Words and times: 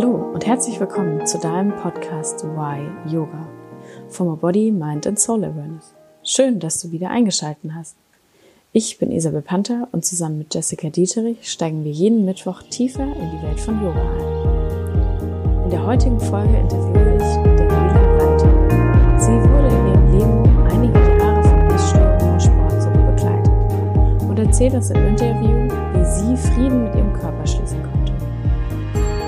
Hallo 0.00 0.32
und 0.32 0.46
herzlich 0.46 0.80
willkommen 0.80 1.26
zu 1.26 1.36
deinem 1.36 1.76
Podcast 1.76 2.42
Why 2.42 2.88
Yoga 3.12 3.46
for 4.08 4.24
my 4.30 4.34
Body, 4.34 4.70
Mind 4.70 5.06
and 5.06 5.20
Soul 5.20 5.44
Awareness. 5.44 5.94
Schön, 6.24 6.58
dass 6.58 6.80
du 6.80 6.90
wieder 6.90 7.10
eingeschaltet 7.10 7.70
hast. 7.74 7.96
Ich 8.72 8.96
bin 8.98 9.12
Isabel 9.12 9.42
Panther 9.42 9.88
und 9.92 10.06
zusammen 10.06 10.38
mit 10.38 10.54
Jessica 10.54 10.88
Dieterich 10.88 11.52
steigen 11.52 11.84
wir 11.84 11.92
jeden 11.92 12.24
Mittwoch 12.24 12.62
tiefer 12.62 13.02
in 13.02 13.30
die 13.30 13.42
Welt 13.42 13.60
von 13.60 13.74
Yoga 13.82 14.00
ein. 14.00 15.64
In 15.64 15.70
der 15.70 15.84
heutigen 15.86 16.18
Folge 16.18 16.56
interviewe 16.56 17.16
ich 17.16 17.34
Daniela 17.68 18.18
Walter. 18.18 19.20
Sie 19.20 19.32
wurde 19.50 19.68
in 19.68 19.86
ihrem 19.86 20.18
Leben 20.18 20.66
einige 20.66 20.98
Jahre 21.18 21.42
von 21.46 21.70
Essstörungen 21.74 22.32
und 22.32 22.42
Sportsucht 22.42 22.94
begleitet 22.94 24.30
und 24.30 24.38
erzählt 24.38 24.72
uns 24.72 24.90
im 24.92 25.08
Interview, 25.08 25.68
wie 25.92 26.04
sie 26.06 26.36
Frieden 26.38 26.84
mit 26.84 26.94
ihrem 26.94 27.12
Körper 27.12 27.46
schließen 27.46 27.66
konnte. 27.66 27.69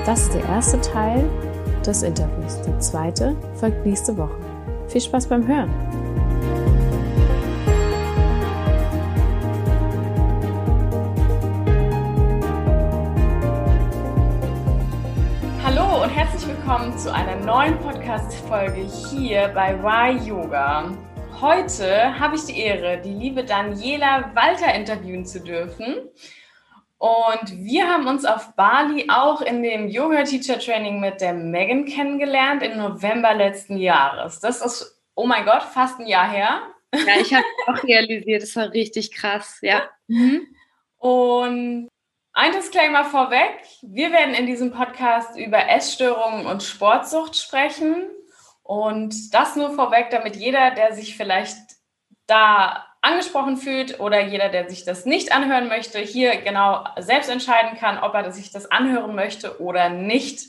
Das 0.05 0.23
ist 0.23 0.35
der 0.35 0.43
erste 0.47 0.81
Teil 0.81 1.31
des 1.87 2.03
Interviews. 2.03 2.61
Der 2.63 2.81
zweite 2.81 3.37
folgt 3.55 3.87
nächste 3.87 4.19
Woche. 4.19 4.35
Viel 4.89 5.01
Spaß 5.01 5.29
beim 5.29 5.47
Hören! 5.47 5.71
Hallo 15.65 16.03
und 16.03 16.11
herzlich 16.11 16.49
willkommen 16.49 16.99
zu 16.99 17.15
einer 17.15 17.37
neuen 17.37 17.79
Podcast-Folge 17.79 18.81
hier 19.09 19.53
bei 19.55 19.81
Why 19.81 20.29
Yoga. 20.29 20.91
Heute 21.41 22.19
habe 22.19 22.35
ich 22.35 22.45
die 22.47 22.59
Ehre, 22.59 23.01
die 23.01 23.15
liebe 23.15 23.45
Daniela 23.45 24.33
Walter 24.35 24.75
interviewen 24.75 25.25
zu 25.25 25.39
dürfen. 25.39 26.11
Und 27.03 27.65
wir 27.65 27.89
haben 27.89 28.07
uns 28.07 28.25
auf 28.25 28.55
Bali 28.55 29.07
auch 29.11 29.41
in 29.41 29.61
dem 29.65 29.89
Yoga 29.89 30.23
Teacher 30.23 30.61
Training 30.61 31.01
mit 31.01 31.21
der 31.21 31.33
Megan 31.35 31.85
kennengelernt 31.85 32.63
im 32.63 32.79
November 32.79 33.35
letzten 33.35 33.77
Jahres. 33.77 34.39
Das 34.39 34.65
ist, 34.65 35.03
oh 35.17 35.27
mein 35.27 35.45
Gott, 35.45 35.65
fast 35.65 35.99
ein 35.99 36.07
Jahr 36.07 36.31
her. 36.31 36.63
Ja, 36.95 37.21
ich 37.21 37.35
habe 37.35 37.45
auch 37.67 37.83
realisiert, 37.83 38.45
das 38.45 38.55
war 38.55 38.71
richtig 38.71 39.13
krass, 39.13 39.59
ja. 39.63 39.83
Mhm. 40.07 40.47
Und 40.99 41.89
ein 42.35 42.53
Disclaimer 42.53 43.05
vorweg. 43.05 43.65
Wir 43.83 44.13
werden 44.13 44.35
in 44.35 44.47
diesem 44.47 44.71
Podcast 44.71 45.37
über 45.37 45.69
Essstörungen 45.71 46.47
und 46.47 46.63
Sportsucht 46.63 47.35
sprechen. 47.35 48.11
Und 48.63 49.35
das 49.35 49.57
nur 49.57 49.73
vorweg, 49.73 50.11
damit 50.11 50.37
jeder, 50.37 50.71
der 50.71 50.95
sich 50.95 51.17
vielleicht 51.17 51.59
da 52.29 52.87
angesprochen 53.03 53.57
fühlt 53.57 54.01
oder 54.01 54.25
jeder, 54.25 54.49
der 54.49 54.71
sich 54.71 54.85
das 54.85 55.05
nicht 55.05 55.33
anhören 55.33 55.69
möchte, 55.69 55.99
hier 55.99 56.37
genau 56.37 56.85
selbst 56.99 57.29
entscheiden 57.29 57.77
kann, 57.79 57.99
ob 57.99 58.15
er 58.15 58.33
sich 58.33 58.51
das 58.51 58.71
anhören 58.71 59.15
möchte 59.15 59.61
oder 59.61 59.91
nicht. 59.91 60.41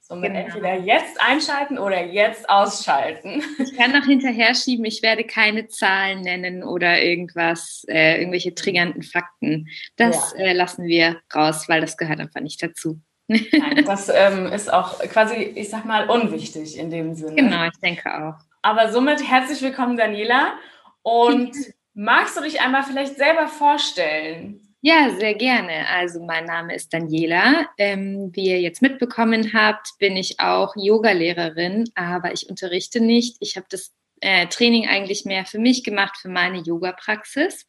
Somit 0.00 0.34
genau. 0.34 0.44
entweder 0.44 0.74
jetzt 0.76 1.20
einschalten 1.20 1.78
oder 1.78 2.04
jetzt 2.04 2.48
ausschalten. 2.48 3.42
Ich 3.58 3.76
kann 3.76 3.90
noch 3.90 4.04
hinterher 4.04 4.54
schieben, 4.54 4.84
ich 4.84 5.02
werde 5.02 5.24
keine 5.24 5.66
Zahlen 5.66 6.20
nennen 6.20 6.62
oder 6.62 7.02
irgendwas, 7.02 7.84
äh, 7.88 8.20
irgendwelche 8.20 8.54
triggernden 8.54 9.02
Fakten. 9.02 9.66
Das 9.96 10.32
ja. 10.38 10.44
äh, 10.44 10.52
lassen 10.52 10.84
wir 10.84 11.20
raus, 11.34 11.68
weil 11.68 11.80
das 11.80 11.96
gehört 11.96 12.20
einfach 12.20 12.40
nicht 12.40 12.62
dazu. 12.62 13.00
Nein, 13.26 13.84
das 13.84 14.08
ähm, 14.14 14.46
ist 14.46 14.72
auch 14.72 15.00
quasi, 15.00 15.34
ich 15.34 15.70
sag 15.70 15.84
mal, 15.84 16.08
unwichtig 16.08 16.78
in 16.78 16.88
dem 16.88 17.16
Sinne. 17.16 17.34
Genau, 17.34 17.64
ich 17.64 17.80
denke 17.82 18.08
auch. 18.14 18.36
Aber 18.62 18.92
somit 18.92 19.28
herzlich 19.28 19.60
willkommen, 19.60 19.96
Daniela. 19.96 20.54
Und 21.02 21.56
Magst 21.98 22.36
du 22.36 22.42
dich 22.42 22.60
einmal 22.60 22.82
vielleicht 22.82 23.16
selber 23.16 23.48
vorstellen? 23.48 24.60
Ja, 24.82 25.16
sehr 25.18 25.34
gerne. 25.34 25.88
Also 25.88 26.22
mein 26.22 26.44
Name 26.44 26.74
ist 26.74 26.92
Daniela. 26.92 27.70
Ähm, 27.78 28.30
wie 28.34 28.50
ihr 28.50 28.60
jetzt 28.60 28.82
mitbekommen 28.82 29.54
habt, 29.54 29.88
bin 29.98 30.14
ich 30.14 30.38
auch 30.38 30.74
Yogalehrerin, 30.76 31.90
aber 31.94 32.34
ich 32.34 32.50
unterrichte 32.50 33.00
nicht. 33.00 33.38
Ich 33.40 33.56
habe 33.56 33.64
das 33.70 33.94
äh, 34.20 34.46
Training 34.46 34.86
eigentlich 34.86 35.24
mehr 35.24 35.46
für 35.46 35.58
mich 35.58 35.84
gemacht, 35.84 36.18
für 36.18 36.28
meine 36.28 36.58
Yoga-Praxis. 36.58 37.66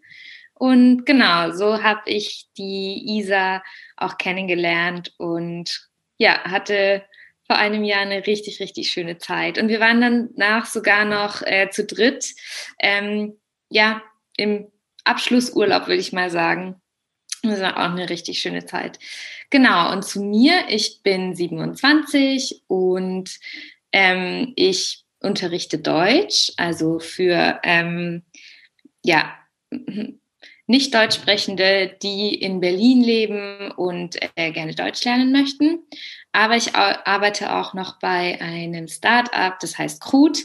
Und 0.53 1.05
genau, 1.05 1.51
so 1.51 1.81
habe 1.81 2.01
ich 2.03 2.49
die 2.57 3.19
Isa 3.19 3.63
auch 3.95 4.17
kennengelernt 4.17 5.13
und 5.17 5.87
ja, 6.17 6.43
hatte 6.43 7.05
vor 7.45 7.55
einem 7.55 7.85
Jahr 7.85 8.01
eine 8.01 8.27
richtig, 8.27 8.59
richtig 8.59 8.91
schöne 8.91 9.19
Zeit. 9.19 9.57
Und 9.57 9.69
wir 9.69 9.79
waren 9.79 10.01
dann 10.01 10.29
nach 10.35 10.65
sogar 10.65 11.05
noch 11.05 11.43
äh, 11.43 11.69
zu 11.69 11.85
dritt. 11.85 12.25
Ähm, 12.77 13.39
ja, 13.69 14.01
im 14.37 14.71
Abschlussurlaub, 15.03 15.87
würde 15.87 15.99
ich 15.99 16.13
mal 16.13 16.29
sagen. 16.29 16.81
Das 17.43 17.61
war 17.61 17.77
auch 17.77 17.91
eine 17.91 18.09
richtig 18.09 18.39
schöne 18.39 18.65
Zeit. 18.65 18.99
Genau, 19.49 19.91
und 19.91 20.03
zu 20.03 20.21
mir, 20.21 20.65
ich 20.69 21.01
bin 21.03 21.35
27 21.35 22.63
und 22.67 23.37
ähm, 23.91 24.53
ich 24.55 25.03
unterrichte 25.19 25.79
Deutsch, 25.79 26.51
also 26.57 26.99
für 26.99 27.59
ähm, 27.63 28.23
ja, 29.03 29.33
nicht 30.67 30.93
Deutschsprechende, 30.93 31.95
die 32.01 32.35
in 32.35 32.59
Berlin 32.59 33.01
leben 33.01 33.71
und 33.71 34.17
äh, 34.35 34.51
gerne 34.51 34.75
Deutsch 34.75 35.03
lernen 35.05 35.31
möchten. 35.31 35.79
Aber 36.33 36.57
ich 36.57 36.75
arbeite 36.75 37.55
auch 37.55 37.73
noch 37.73 37.99
bei 37.99 38.39
einem 38.41 38.87
Start-up, 38.87 39.59
das 39.59 39.77
heißt 39.77 40.01
Krut. 40.01 40.43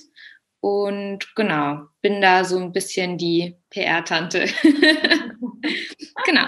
Und 0.63 1.35
genau, 1.35 1.89
bin 2.03 2.21
da 2.21 2.45
so 2.45 2.57
ein 2.57 2.71
bisschen 2.71 3.19
die 3.19 3.57
PR-Tante. 3.71 4.45
genau, 6.25 6.47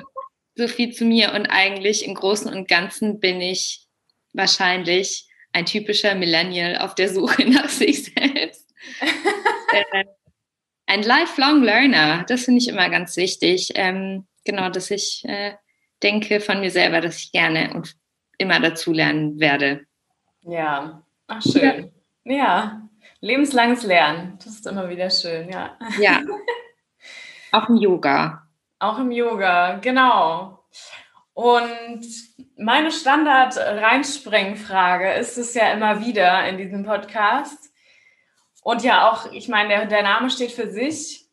so 0.54 0.69
viel 0.69 0.92
zu 0.92 1.04
mir. 1.04 1.32
Und 1.32 1.47
eigentlich 1.47 2.06
im 2.06 2.14
Großen 2.14 2.48
und 2.54 2.69
Ganzen 2.69 3.19
bin 3.19 3.41
ich 3.41 3.88
wahrscheinlich 4.32 5.26
ein 5.53 5.66
typischer 5.66 6.14
Millennial 6.14 6.78
auf 6.78 6.94
der 6.94 7.08
Suche 7.08 7.44
nach 7.50 7.69
sich 7.69 8.04
selbst. 8.04 8.72
äh, 9.72 10.04
ein 10.86 11.03
lifelong 11.03 11.64
learner, 11.64 12.24
das 12.28 12.44
finde 12.44 12.60
ich 12.60 12.69
immer 12.69 12.88
ganz 12.91 13.16
wichtig. 13.16 13.72
Ähm, 13.74 14.28
genau, 14.44 14.69
dass 14.69 14.92
ich 14.92 15.24
äh, 15.24 15.54
denke 16.04 16.38
von 16.38 16.60
mir 16.60 16.70
selber, 16.70 17.00
dass 17.00 17.19
ich 17.19 17.32
gerne 17.32 17.74
und 17.74 17.97
immer 18.38 18.60
dazu 18.60 18.92
lernen 18.92 19.41
werde. 19.41 19.86
Ja, 20.42 21.04
ach 21.26 21.42
schön. 21.42 21.91
ja. 22.24 22.36
ja. 22.36 22.88
Lebenslanges 23.24 23.82
Lernen, 23.84 24.36
das 24.36 24.48
ist 24.48 24.66
immer 24.66 24.90
wieder 24.90 25.08
schön, 25.08 25.48
ja. 25.48 25.78
Ja. 25.98 26.20
Auch 27.52 27.70
im 27.70 27.76
Yoga. 27.76 28.46
Auch 28.78 28.98
im 28.98 29.10
Yoga, 29.10 29.76
genau. 29.76 30.62
Und 31.32 32.04
meine 32.58 32.92
Standard-Reinsprengen-Frage 32.92 35.14
ist 35.14 35.38
es 35.38 35.54
ja 35.54 35.72
immer 35.72 36.04
wieder 36.04 36.46
in 36.46 36.58
diesem 36.58 36.84
Podcast. 36.84 37.70
Und 38.62 38.82
ja, 38.82 39.10
auch, 39.10 39.32
ich 39.32 39.48
meine, 39.48 39.70
der, 39.70 39.86
der 39.86 40.02
Name 40.02 40.28
steht 40.28 40.52
für 40.52 40.70
sich. 40.70 41.26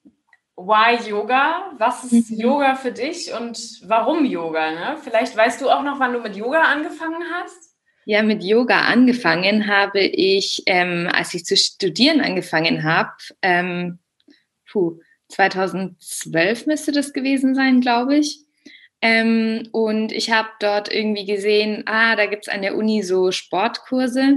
Why 0.56 1.09
Yoga? 1.09 1.73
Was 1.78 2.06
ist 2.06 2.31
mhm. 2.31 2.40
Yoga 2.40 2.75
für 2.75 2.94
dich 2.94 3.34
und 3.34 3.81
warum 3.84 4.23
Yoga? 4.23 4.72
Ne? 4.72 4.96
Vielleicht 5.03 5.35
weißt 5.35 5.59
du 5.59 5.69
auch 5.69 5.84
noch, 5.84 6.00
wann 6.00 6.13
du 6.13 6.22
mit 6.22 6.38
Yoga 6.38 6.62
angefangen 6.62 7.25
hast? 7.34 7.71
Ja, 8.06 8.24
mit 8.24 8.44
Yoga 8.44 8.82
angefangen 8.82 9.68
habe 9.68 10.00
ich, 10.00 10.64
ähm, 10.66 11.08
als 11.12 11.34
ich 11.34 11.46
zu 11.46 11.56
studieren 11.56 12.22
angefangen 12.22 12.84
habe, 12.84 13.12
ähm, 13.42 14.00
puh, 14.70 15.00
2012 15.30 16.66
müsste 16.66 16.92
das 16.92 17.14
gewesen 17.14 17.56
sein, 17.56 17.80
glaube 17.82 18.18
ich. 18.18 18.40
Ähm, 19.02 19.68
und 19.72 20.12
ich 20.12 20.32
habe 20.32 20.50
dort 20.60 20.92
irgendwie 20.94 21.26
gesehen, 21.26 21.84
ah, 21.88 22.16
da 22.16 22.28
gibt 22.28 22.48
es 22.48 22.54
an 22.54 22.62
der 22.62 22.76
Uni 22.76 23.02
so 23.02 23.32
Sportkurse. 23.32 24.36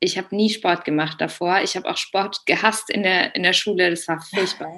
Ich 0.00 0.16
habe 0.18 0.34
nie 0.34 0.50
Sport 0.50 0.84
gemacht 0.84 1.20
davor. 1.20 1.60
Ich 1.62 1.76
habe 1.76 1.88
auch 1.88 1.96
Sport 1.96 2.44
gehasst 2.46 2.90
in 2.90 3.02
der, 3.02 3.34
in 3.34 3.42
der 3.42 3.52
Schule. 3.52 3.90
Das 3.90 4.08
war 4.08 4.20
furchtbar. 4.20 4.72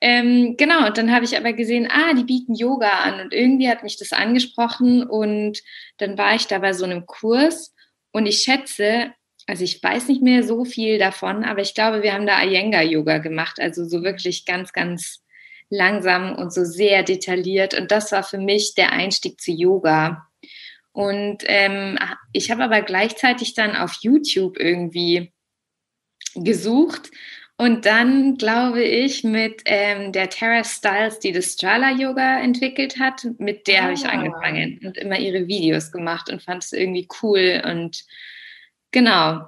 Ähm, 0.00 0.56
genau, 0.56 0.86
und 0.86 0.96
dann 0.96 1.12
habe 1.12 1.24
ich 1.24 1.36
aber 1.36 1.52
gesehen, 1.52 1.88
ah, 1.90 2.14
die 2.14 2.24
bieten 2.24 2.54
Yoga 2.54 2.90
an. 2.90 3.20
Und 3.20 3.34
irgendwie 3.34 3.68
hat 3.68 3.82
mich 3.82 3.98
das 3.98 4.12
angesprochen 4.12 5.02
und 5.02 5.60
dann 5.98 6.16
war 6.16 6.34
ich 6.34 6.46
da 6.46 6.58
bei 6.58 6.72
so 6.72 6.84
einem 6.84 7.06
Kurs. 7.06 7.74
Und 8.10 8.26
ich 8.26 8.38
schätze, 8.38 9.12
also 9.46 9.62
ich 9.62 9.82
weiß 9.82 10.08
nicht 10.08 10.22
mehr 10.22 10.42
so 10.42 10.64
viel 10.64 10.98
davon, 10.98 11.44
aber 11.44 11.60
ich 11.60 11.74
glaube, 11.74 12.02
wir 12.02 12.14
haben 12.14 12.26
da 12.26 12.42
Iyengar-Yoga 12.42 13.18
gemacht, 13.18 13.60
also 13.60 13.86
so 13.86 14.02
wirklich 14.02 14.46
ganz, 14.46 14.72
ganz 14.72 15.22
langsam 15.68 16.34
und 16.34 16.52
so 16.52 16.64
sehr 16.64 17.02
detailliert. 17.02 17.74
Und 17.74 17.90
das 17.90 18.10
war 18.10 18.22
für 18.22 18.38
mich 18.38 18.74
der 18.74 18.92
Einstieg 18.92 19.40
zu 19.40 19.52
Yoga. 19.52 20.26
Und 20.92 21.44
ähm, 21.46 21.98
ich 22.32 22.50
habe 22.50 22.64
aber 22.64 22.82
gleichzeitig 22.82 23.54
dann 23.54 23.76
auf 23.76 23.98
YouTube 24.00 24.58
irgendwie 24.58 25.32
gesucht 26.34 27.10
und 27.60 27.84
dann 27.84 28.38
glaube 28.38 28.82
ich 28.82 29.22
mit 29.22 29.60
ähm, 29.66 30.12
der 30.12 30.30
Tara 30.30 30.64
Styles, 30.64 31.18
die 31.18 31.30
das 31.30 31.52
Strala 31.52 31.90
Yoga 31.90 32.40
entwickelt 32.40 32.98
hat, 32.98 33.26
mit 33.36 33.66
der 33.66 33.80
ah. 33.80 33.82
habe 33.82 33.92
ich 33.92 34.06
ah. 34.06 34.12
angefangen 34.12 34.80
und 34.82 34.96
immer 34.96 35.18
ihre 35.18 35.46
Videos 35.46 35.92
gemacht 35.92 36.30
und 36.30 36.42
fand 36.42 36.64
es 36.64 36.72
irgendwie 36.72 37.06
cool. 37.22 37.62
Und 37.66 38.06
genau, 38.92 39.42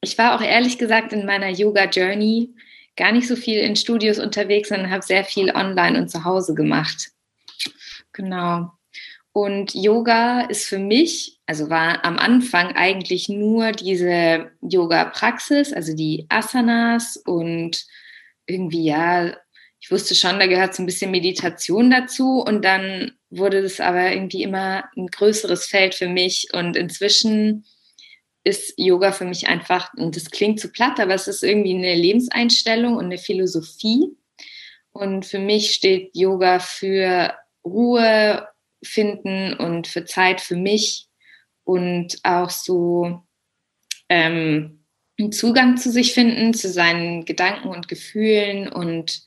ich 0.00 0.16
war 0.16 0.34
auch 0.34 0.40
ehrlich 0.40 0.78
gesagt 0.78 1.12
in 1.12 1.26
meiner 1.26 1.50
Yoga 1.50 1.84
Journey 1.84 2.54
gar 2.96 3.12
nicht 3.12 3.28
so 3.28 3.36
viel 3.36 3.58
in 3.58 3.76
Studios 3.76 4.18
unterwegs, 4.18 4.70
sondern 4.70 4.90
habe 4.90 5.02
sehr 5.02 5.24
viel 5.24 5.50
online 5.50 5.98
und 6.00 6.08
zu 6.08 6.24
Hause 6.24 6.54
gemacht. 6.54 7.10
Genau. 8.14 8.72
Und 9.34 9.74
Yoga 9.74 10.42
ist 10.42 10.68
für 10.68 10.78
mich, 10.78 11.40
also 11.44 11.68
war 11.68 12.04
am 12.04 12.18
Anfang 12.18 12.76
eigentlich 12.76 13.28
nur 13.28 13.72
diese 13.72 14.52
Yoga-Praxis, 14.60 15.72
also 15.72 15.92
die 15.92 16.26
Asanas 16.28 17.16
und 17.16 17.84
irgendwie, 18.46 18.84
ja, 18.84 19.36
ich 19.80 19.90
wusste 19.90 20.14
schon, 20.14 20.38
da 20.38 20.46
gehört 20.46 20.76
so 20.76 20.84
ein 20.84 20.86
bisschen 20.86 21.10
Meditation 21.10 21.90
dazu 21.90 22.44
und 22.46 22.64
dann 22.64 23.10
wurde 23.28 23.60
das 23.60 23.80
aber 23.80 24.12
irgendwie 24.12 24.44
immer 24.44 24.84
ein 24.96 25.08
größeres 25.08 25.66
Feld 25.66 25.96
für 25.96 26.08
mich 26.08 26.46
und 26.52 26.76
inzwischen 26.76 27.64
ist 28.44 28.74
Yoga 28.76 29.10
für 29.10 29.24
mich 29.24 29.48
einfach, 29.48 29.92
und 29.94 30.14
das 30.14 30.30
klingt 30.30 30.60
zu 30.60 30.68
platt, 30.68 31.00
aber 31.00 31.14
es 31.14 31.26
ist 31.26 31.42
irgendwie 31.42 31.74
eine 31.74 31.96
Lebenseinstellung 31.96 32.94
und 32.94 33.06
eine 33.06 33.18
Philosophie. 33.18 34.16
Und 34.92 35.26
für 35.26 35.40
mich 35.40 35.72
steht 35.74 36.10
Yoga 36.14 36.60
für 36.60 37.34
Ruhe 37.64 38.46
finden 38.84 39.54
und 39.54 39.86
für 39.86 40.04
Zeit 40.04 40.40
für 40.40 40.56
mich 40.56 41.08
und 41.64 42.18
auch 42.22 42.50
so 42.50 43.22
ähm, 44.08 44.84
einen 45.18 45.32
Zugang 45.32 45.76
zu 45.76 45.90
sich 45.90 46.14
finden, 46.14 46.54
zu 46.54 46.68
seinen 46.68 47.24
Gedanken 47.24 47.68
und 47.68 47.88
Gefühlen 47.88 48.68
und 48.68 49.22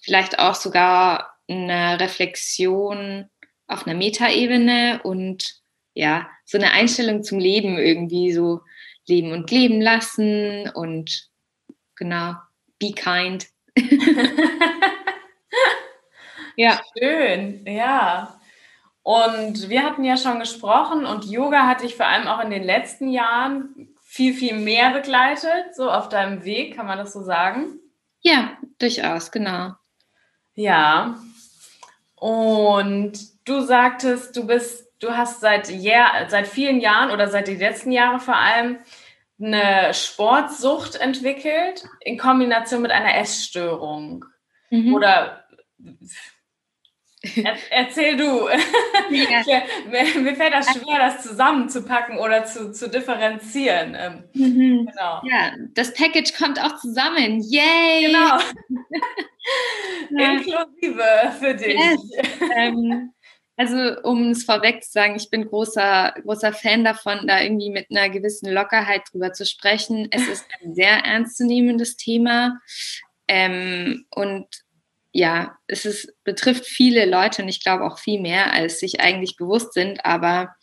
vielleicht 0.00 0.38
auch 0.38 0.54
sogar 0.54 1.36
eine 1.48 2.00
Reflexion 2.00 3.26
auf 3.66 3.86
einer 3.86 3.96
Metaebene 3.96 5.00
und 5.02 5.60
ja, 5.94 6.28
so 6.44 6.58
eine 6.58 6.72
Einstellung 6.72 7.22
zum 7.22 7.38
Leben 7.38 7.78
irgendwie 7.78 8.32
so 8.32 8.60
leben 9.06 9.32
und 9.32 9.50
leben 9.50 9.80
lassen 9.80 10.68
und 10.74 11.28
genau, 11.96 12.34
be 12.78 12.92
kind. 12.92 13.46
ja. 16.56 16.80
Schön, 16.98 17.64
ja. 17.66 18.40
Und 19.06 19.68
wir 19.68 19.84
hatten 19.84 20.02
ja 20.02 20.16
schon 20.16 20.40
gesprochen 20.40 21.06
und 21.06 21.26
Yoga 21.26 21.64
hat 21.68 21.84
dich 21.84 21.94
vor 21.94 22.06
allem 22.06 22.26
auch 22.26 22.40
in 22.40 22.50
den 22.50 22.64
letzten 22.64 23.08
Jahren 23.08 23.94
viel, 24.02 24.34
viel 24.34 24.58
mehr 24.58 24.90
begleitet, 24.90 25.76
so 25.76 25.88
auf 25.88 26.08
deinem 26.08 26.44
Weg, 26.44 26.74
kann 26.74 26.86
man 26.86 26.98
das 26.98 27.12
so 27.12 27.22
sagen? 27.22 27.78
Ja, 28.22 28.58
durchaus, 28.80 29.30
genau. 29.30 29.74
Ja. 30.56 31.20
Und 32.16 33.12
du 33.44 33.60
sagtest, 33.60 34.36
du 34.36 34.44
bist 34.44 34.88
du 34.98 35.16
hast 35.16 35.40
seit, 35.40 35.70
Jahr, 35.70 36.28
seit 36.28 36.48
vielen 36.48 36.80
Jahren 36.80 37.12
oder 37.12 37.28
seit 37.28 37.46
den 37.46 37.60
letzten 37.60 37.92
Jahren 37.92 38.18
vor 38.18 38.36
allem 38.36 38.78
eine 39.40 39.94
Sportsucht 39.94 40.96
entwickelt 40.96 41.84
in 42.00 42.18
Kombination 42.18 42.82
mit 42.82 42.90
einer 42.90 43.16
Essstörung. 43.18 44.24
Mhm. 44.70 44.94
Oder 44.94 45.44
er, 45.78 45.96
erzähl 47.70 48.16
du. 48.16 48.48
Ja. 49.08 49.62
mir, 50.20 50.34
fällt 50.34 50.52
das 50.52 50.66
schwer, 50.66 50.98
das 50.98 51.22
zusammenzupacken 51.22 52.18
oder 52.18 52.44
zu, 52.44 52.72
zu 52.72 52.88
differenzieren. 52.88 53.96
Ähm, 53.96 54.24
mhm. 54.32 54.86
Genau. 54.86 55.20
Ja, 55.24 55.52
das 55.74 55.94
Package 55.94 56.32
kommt 56.36 56.60
auch 56.60 56.76
zusammen. 56.78 57.40
Yay! 57.40 58.06
Genau. 58.06 58.38
Inklusive 60.34 61.32
für 61.38 61.54
dich. 61.54 61.78
Yes. 61.78 62.00
Ähm, 62.56 63.12
also, 63.56 64.00
um 64.02 64.30
es 64.30 64.44
vorweg 64.44 64.84
zu 64.84 64.92
sagen, 64.92 65.16
ich 65.16 65.30
bin 65.30 65.46
großer, 65.46 66.14
großer 66.22 66.52
Fan 66.52 66.84
davon, 66.84 67.26
da 67.26 67.40
irgendwie 67.40 67.70
mit 67.70 67.86
einer 67.90 68.10
gewissen 68.10 68.52
Lockerheit 68.52 69.02
drüber 69.10 69.32
zu 69.32 69.46
sprechen. 69.46 70.08
Es 70.10 70.28
ist 70.28 70.46
ein 70.60 70.74
sehr 70.74 71.04
ernstzunehmendes 71.04 71.96
Thema. 71.96 72.60
Ähm, 73.28 74.04
und 74.10 74.46
ja, 75.16 75.56
es 75.66 75.86
ist, 75.86 76.12
betrifft 76.24 76.66
viele 76.66 77.06
Leute 77.06 77.42
und 77.42 77.48
ich 77.48 77.62
glaube 77.62 77.84
auch 77.84 77.98
viel 77.98 78.20
mehr, 78.20 78.52
als 78.52 78.80
sich 78.80 79.00
eigentlich 79.00 79.36
bewusst 79.36 79.72
sind. 79.72 80.04
Aber 80.04 80.54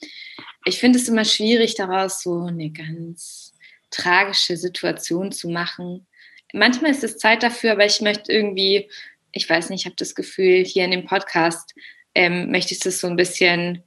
ich 0.63 0.77
finde 0.77 0.99
es 0.99 1.07
immer 1.07 1.25
schwierig, 1.25 1.73
daraus 1.73 2.21
so 2.21 2.43
eine 2.43 2.69
ganz 2.69 3.53
tragische 3.89 4.55
Situation 4.55 5.31
zu 5.31 5.49
machen. 5.49 6.05
Manchmal 6.53 6.91
ist 6.91 7.03
es 7.03 7.17
Zeit 7.17 7.41
dafür, 7.41 7.71
aber 7.71 7.85
ich 7.85 7.99
möchte 8.01 8.31
irgendwie, 8.31 8.91
ich 9.31 9.49
weiß 9.49 9.71
nicht, 9.71 9.81
ich 9.81 9.85
habe 9.87 9.95
das 9.95 10.13
Gefühl, 10.13 10.63
hier 10.63 10.85
in 10.85 10.91
dem 10.91 11.05
Podcast 11.05 11.73
ähm, 12.13 12.51
möchte 12.51 12.75
ich 12.75 12.79
das 12.79 12.99
so 12.99 13.07
ein 13.07 13.15
bisschen, 13.15 13.83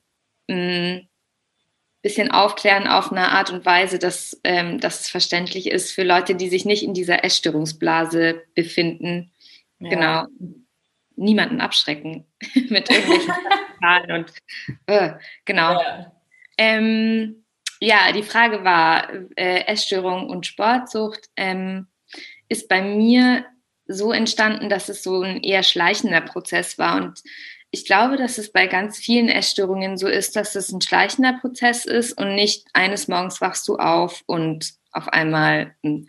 mh, 0.49 0.57
mm, 0.57 1.09
bisschen 2.03 2.31
aufklären 2.31 2.89
auf 2.89 3.13
eine 3.13 3.29
Art 3.29 3.51
und 3.51 3.65
Weise, 3.65 3.99
dass, 3.99 4.41
ähm, 4.43 4.81
dass 4.81 5.01
es 5.01 5.09
verständlich 5.09 5.69
ist 5.69 5.93
für 5.93 6.05
Leute, 6.05 6.35
die 6.35 6.49
sich 6.49 6.65
nicht 6.65 6.83
in 6.83 6.95
dieser 6.95 7.25
Essstörungsblase 7.25 8.43
befinden. 8.55 9.33
Ja. 9.79 9.91
Genau. 9.91 10.27
Niemanden 11.17 11.61
abschrecken 11.61 12.27
mit 12.69 12.91
irgendwelchen 12.91 13.33
Zahlen 13.81 14.13
und 14.13 14.33
äh, 14.87 15.13
genau. 15.45 15.81
Ja. 15.81 16.13
Ähm, 16.59 17.45
ja. 17.81 18.13
die 18.13 18.23
Frage 18.23 18.65
war, 18.65 19.09
äh, 19.37 19.65
Essstörung 19.67 20.29
und 20.29 20.47
Sportsucht 20.47 21.29
ähm, 21.37 21.87
ist 22.49 22.69
bei 22.69 22.83
mir 22.83 23.45
so 23.87 24.13
entstanden, 24.13 24.69
dass 24.69 24.89
es 24.89 25.03
so 25.03 25.23
ein 25.23 25.43
eher 25.43 25.63
schleichender 25.63 26.21
Prozess 26.21 26.79
war 26.79 26.97
und 26.97 27.23
ich 27.71 27.85
glaube, 27.85 28.17
dass 28.17 28.39
es 28.39 28.53
bei 28.53 28.67
ganz 28.69 28.97
vielen 28.97 29.29
Essstörungen 29.29 29.99
so 29.99 30.09
ist, 30.09 30.37
dass 30.37 30.55
es 30.55 30.73
ein 30.73 30.81
schleichender 30.81 31.35
Prozess 31.35 31.85
ist 31.85 32.13
und 32.19 32.35
nicht 32.35 32.67
eines 32.73 33.09
Morgens 33.09 33.41
wachst 33.41 33.69
du 33.69 33.77
auf 33.77 34.23
und 34.27 34.73
auf 34.93 35.09
einmal. 35.09 35.75
Hm. 35.83 36.07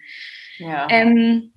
Ja. 0.59 0.87
Ähm, 0.89 1.53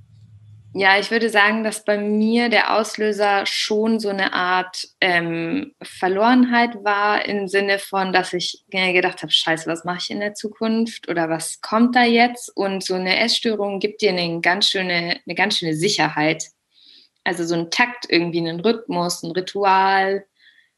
ja, 0.72 0.98
ich 0.98 1.10
würde 1.10 1.30
sagen, 1.30 1.64
dass 1.64 1.84
bei 1.84 1.98
mir 1.98 2.48
der 2.48 2.76
Auslöser 2.76 3.44
schon 3.46 3.98
so 3.98 4.08
eine 4.08 4.32
Art 4.32 4.88
ähm, 5.00 5.74
Verlorenheit 5.82 6.84
war 6.84 7.24
im 7.24 7.48
Sinne 7.48 7.78
von, 7.78 8.12
dass 8.12 8.32
ich 8.32 8.64
gedacht 8.70 9.22
habe, 9.22 9.32
scheiße, 9.32 9.68
was 9.68 9.84
mache 9.84 9.98
ich 10.00 10.10
in 10.10 10.20
der 10.20 10.34
Zukunft 10.34 11.08
oder 11.08 11.28
was 11.28 11.60
kommt 11.60 11.96
da 11.96 12.04
jetzt? 12.04 12.56
Und 12.56 12.84
so 12.84 12.94
eine 12.94 13.18
Essstörung 13.18 13.80
gibt 13.80 14.00
dir 14.00 14.10
eine 14.10 14.40
ganz 14.40 14.68
schöne, 14.68 15.20
eine 15.26 15.34
ganz 15.34 15.58
schöne 15.58 15.74
Sicherheit 15.74 16.50
also 17.24 17.44
so 17.44 17.54
ein 17.54 17.70
Takt 17.70 18.06
irgendwie, 18.08 18.38
einen 18.38 18.60
Rhythmus, 18.60 19.22
ein 19.22 19.32
Ritual. 19.32 20.26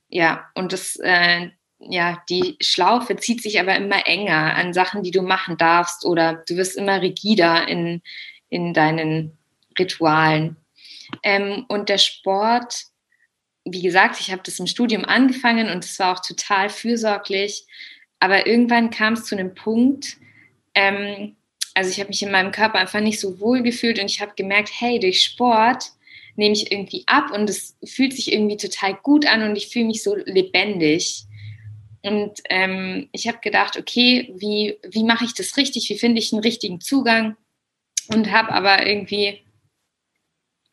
Ja, 0.08 0.50
und 0.54 0.72
das, 0.72 0.96
äh, 0.96 1.50
ja, 1.78 2.22
die 2.28 2.56
Schlaufe 2.60 3.16
zieht 3.16 3.42
sich 3.42 3.60
aber 3.60 3.76
immer 3.76 4.06
enger 4.06 4.54
an 4.54 4.72
Sachen, 4.72 5.02
die 5.02 5.10
du 5.10 5.22
machen 5.22 5.56
darfst 5.56 6.04
oder 6.04 6.42
du 6.46 6.56
wirst 6.56 6.76
immer 6.76 7.00
rigider 7.00 7.66
in, 7.68 8.02
in 8.48 8.74
deinen 8.74 9.38
Ritualen. 9.78 10.56
Ähm, 11.22 11.64
und 11.68 11.88
der 11.88 11.98
Sport, 11.98 12.74
wie 13.64 13.82
gesagt, 13.82 14.20
ich 14.20 14.32
habe 14.32 14.42
das 14.44 14.58
im 14.58 14.66
Studium 14.66 15.04
angefangen 15.04 15.70
und 15.70 15.84
es 15.84 15.98
war 15.98 16.14
auch 16.14 16.20
total 16.20 16.68
fürsorglich, 16.68 17.66
aber 18.18 18.46
irgendwann 18.46 18.90
kam 18.90 19.14
es 19.14 19.24
zu 19.24 19.36
einem 19.36 19.54
Punkt, 19.54 20.16
ähm, 20.74 21.36
also 21.74 21.90
ich 21.90 21.98
habe 22.00 22.08
mich 22.08 22.22
in 22.22 22.30
meinem 22.30 22.52
Körper 22.52 22.78
einfach 22.78 23.00
nicht 23.00 23.20
so 23.20 23.40
wohl 23.40 23.62
gefühlt 23.62 23.98
und 23.98 24.06
ich 24.06 24.20
habe 24.20 24.32
gemerkt, 24.36 24.70
hey, 24.78 24.98
durch 24.98 25.22
Sport 25.22 25.92
nehme 26.36 26.54
ich 26.54 26.72
irgendwie 26.72 27.04
ab 27.06 27.30
und 27.32 27.48
es 27.48 27.76
fühlt 27.84 28.12
sich 28.12 28.32
irgendwie 28.32 28.56
total 28.56 28.94
gut 28.94 29.26
an 29.26 29.42
und 29.42 29.56
ich 29.56 29.68
fühle 29.68 29.86
mich 29.86 30.02
so 30.02 30.16
lebendig. 30.16 31.24
Und 32.02 32.40
ähm, 32.50 33.08
ich 33.12 33.28
habe 33.28 33.38
gedacht, 33.38 33.76
okay, 33.78 34.32
wie, 34.36 34.76
wie 34.88 35.04
mache 35.04 35.24
ich 35.24 35.34
das 35.34 35.56
richtig? 35.56 35.88
Wie 35.88 35.98
finde 35.98 36.20
ich 36.20 36.32
einen 36.32 36.42
richtigen 36.42 36.80
Zugang? 36.80 37.36
Und 38.08 38.32
habe 38.32 38.50
aber 38.52 38.86
irgendwie 38.86 39.42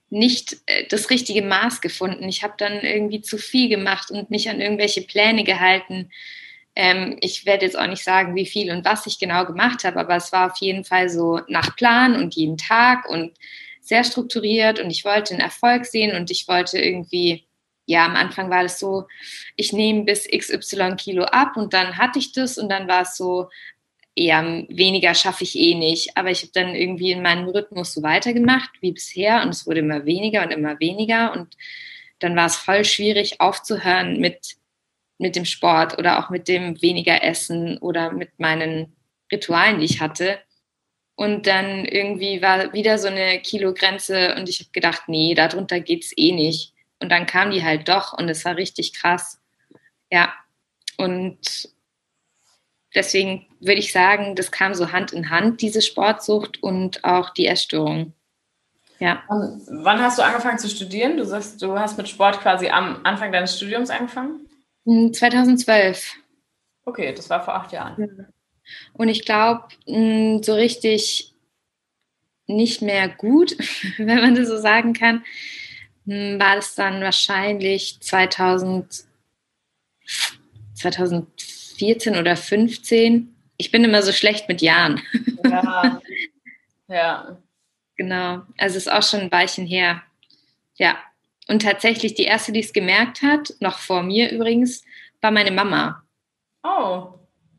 nicht 0.09 0.57
äh, 0.65 0.85
das 0.89 1.09
richtige 1.09 1.41
Maß 1.41 1.81
gefunden. 1.81 2.27
Ich 2.27 2.43
habe 2.43 2.55
dann 2.57 2.81
irgendwie 2.81 3.21
zu 3.21 3.37
viel 3.37 3.69
gemacht 3.69 4.11
und 4.11 4.29
mich 4.29 4.49
an 4.49 4.61
irgendwelche 4.61 5.01
Pläne 5.01 5.43
gehalten. 5.43 6.11
Ähm, 6.75 7.17
ich 7.21 7.45
werde 7.45 7.65
jetzt 7.65 7.77
auch 7.77 7.87
nicht 7.87 8.03
sagen, 8.03 8.35
wie 8.35 8.45
viel 8.45 8.71
und 8.71 8.85
was 8.85 9.05
ich 9.07 9.19
genau 9.19 9.45
gemacht 9.45 9.83
habe, 9.83 9.99
aber 9.99 10.15
es 10.15 10.31
war 10.31 10.51
auf 10.51 10.57
jeden 10.59 10.83
Fall 10.83 11.09
so 11.09 11.41
nach 11.47 11.75
Plan 11.75 12.15
und 12.15 12.35
jeden 12.35 12.57
Tag 12.57 13.07
und 13.09 13.37
sehr 13.81 14.03
strukturiert 14.03 14.79
und 14.79 14.91
ich 14.91 15.03
wollte 15.03 15.33
einen 15.33 15.41
Erfolg 15.41 15.85
sehen 15.85 16.15
und 16.15 16.29
ich 16.31 16.47
wollte 16.47 16.79
irgendwie, 16.79 17.47
ja, 17.85 18.05
am 18.05 18.15
Anfang 18.15 18.49
war 18.49 18.63
das 18.63 18.79
so, 18.79 19.07
ich 19.55 19.73
nehme 19.73 20.03
bis 20.03 20.27
XY 20.27 20.95
Kilo 20.95 21.23
ab 21.23 21.57
und 21.57 21.73
dann 21.73 21.97
hatte 21.97 22.19
ich 22.19 22.31
das 22.31 22.57
und 22.57 22.69
dann 22.69 22.87
war 22.87 23.01
es 23.01 23.17
so, 23.17 23.49
ja, 24.15 24.43
weniger 24.69 25.13
schaffe 25.13 25.43
ich 25.43 25.57
eh 25.57 25.75
nicht. 25.75 26.17
Aber 26.17 26.29
ich 26.31 26.41
habe 26.41 26.51
dann 26.53 26.75
irgendwie 26.75 27.11
in 27.11 27.21
meinem 27.21 27.47
Rhythmus 27.47 27.93
so 27.93 28.03
weitergemacht 28.03 28.69
wie 28.81 28.91
bisher 28.91 29.41
und 29.43 29.49
es 29.49 29.65
wurde 29.65 29.79
immer 29.79 30.05
weniger 30.05 30.43
und 30.43 30.51
immer 30.51 30.79
weniger 30.79 31.33
und 31.33 31.55
dann 32.19 32.35
war 32.35 32.47
es 32.47 32.57
voll 32.57 32.83
schwierig 32.83 33.39
aufzuhören 33.39 34.19
mit, 34.19 34.57
mit 35.17 35.35
dem 35.35 35.45
Sport 35.45 35.97
oder 35.97 36.19
auch 36.19 36.29
mit 36.29 36.47
dem 36.47 36.81
weniger 36.81 37.23
Essen 37.23 37.77
oder 37.77 38.11
mit 38.11 38.39
meinen 38.39 38.95
Ritualen, 39.31 39.79
die 39.79 39.85
ich 39.85 40.01
hatte. 40.01 40.39
Und 41.15 41.47
dann 41.47 41.85
irgendwie 41.85 42.41
war 42.41 42.73
wieder 42.73 42.97
so 42.97 43.07
eine 43.07 43.39
Kilogrenze 43.41 44.35
und 44.35 44.47
ich 44.47 44.59
habe 44.59 44.69
gedacht, 44.71 45.03
nee, 45.07 45.33
darunter 45.33 45.79
geht 45.79 46.03
es 46.03 46.17
eh 46.17 46.31
nicht. 46.31 46.73
Und 46.99 47.09
dann 47.09 47.25
kam 47.25 47.51
die 47.51 47.63
halt 47.63 47.87
doch 47.87 48.13
und 48.17 48.29
es 48.29 48.45
war 48.45 48.55
richtig 48.55 48.93
krass. 48.93 49.39
Ja. 50.11 50.33
Und 50.97 51.69
deswegen 52.93 53.48
würde 53.59 53.79
ich 53.79 53.91
sagen, 53.91 54.35
das 54.35 54.51
kam 54.51 54.73
so 54.73 54.91
Hand 54.91 55.13
in 55.13 55.29
Hand, 55.29 55.61
diese 55.61 55.81
Sportsucht 55.81 56.61
und 56.63 57.03
auch 57.03 57.31
die 57.31 57.47
Essstörung. 57.47 58.13
Ja. 58.99 59.23
Und 59.27 59.61
wann 59.69 60.01
hast 60.01 60.17
du 60.17 60.23
angefangen 60.23 60.59
zu 60.59 60.69
studieren? 60.69 61.17
Du 61.17 61.25
sagst, 61.25 61.61
du 61.61 61.77
hast 61.77 61.97
mit 61.97 62.09
Sport 62.09 62.41
quasi 62.41 62.67
am 62.69 62.99
Anfang 63.03 63.31
deines 63.31 63.55
Studiums 63.55 63.89
angefangen? 63.89 64.45
2012. 64.85 66.13
Hm, 66.13 66.21
okay, 66.85 67.13
das 67.13 67.29
war 67.29 67.43
vor 67.43 67.55
acht 67.55 67.71
Jahren. 67.71 68.27
Und 68.93 69.07
ich 69.07 69.25
glaube, 69.25 69.67
hm, 69.87 70.43
so 70.43 70.53
richtig 70.53 71.33
nicht 72.47 72.81
mehr 72.81 73.07
gut, 73.07 73.55
wenn 73.97 74.19
man 74.19 74.35
das 74.35 74.47
so 74.47 74.57
sagen 74.57 74.93
kann, 74.93 75.23
hm, 76.05 76.39
war 76.39 76.57
es 76.57 76.75
dann 76.75 77.01
wahrscheinlich 77.01 77.99
2000, 78.01 79.05
2014 80.73 82.13
oder 82.17 82.35
2015. 82.35 83.35
Ich 83.61 83.71
bin 83.71 83.83
immer 83.83 84.01
so 84.01 84.13
schlecht 84.13 84.47
mit 84.47 84.61
Jahren. 84.61 85.01
Ja. 85.43 86.01
ja. 86.87 87.37
Genau. 87.97 88.43
Also 88.57 88.77
es 88.77 88.87
ist 88.87 88.91
auch 88.91 89.03
schon 89.03 89.19
ein 89.19 89.31
Weilchen 89.31 89.67
her. 89.67 90.01
Ja. 90.75 90.97
Und 91.49 91.63
tatsächlich 91.63 92.13
die 92.13 92.23
erste, 92.23 92.53
die 92.53 92.61
es 92.61 92.71
gemerkt 92.71 93.21
hat, 93.21 93.53
noch 93.59 93.79
vor 93.79 94.01
mir 94.01 94.31
übrigens, 94.31 94.85
war 95.19 95.31
meine 95.31 95.51
Mama. 95.51 96.03
Oh. 96.63 97.09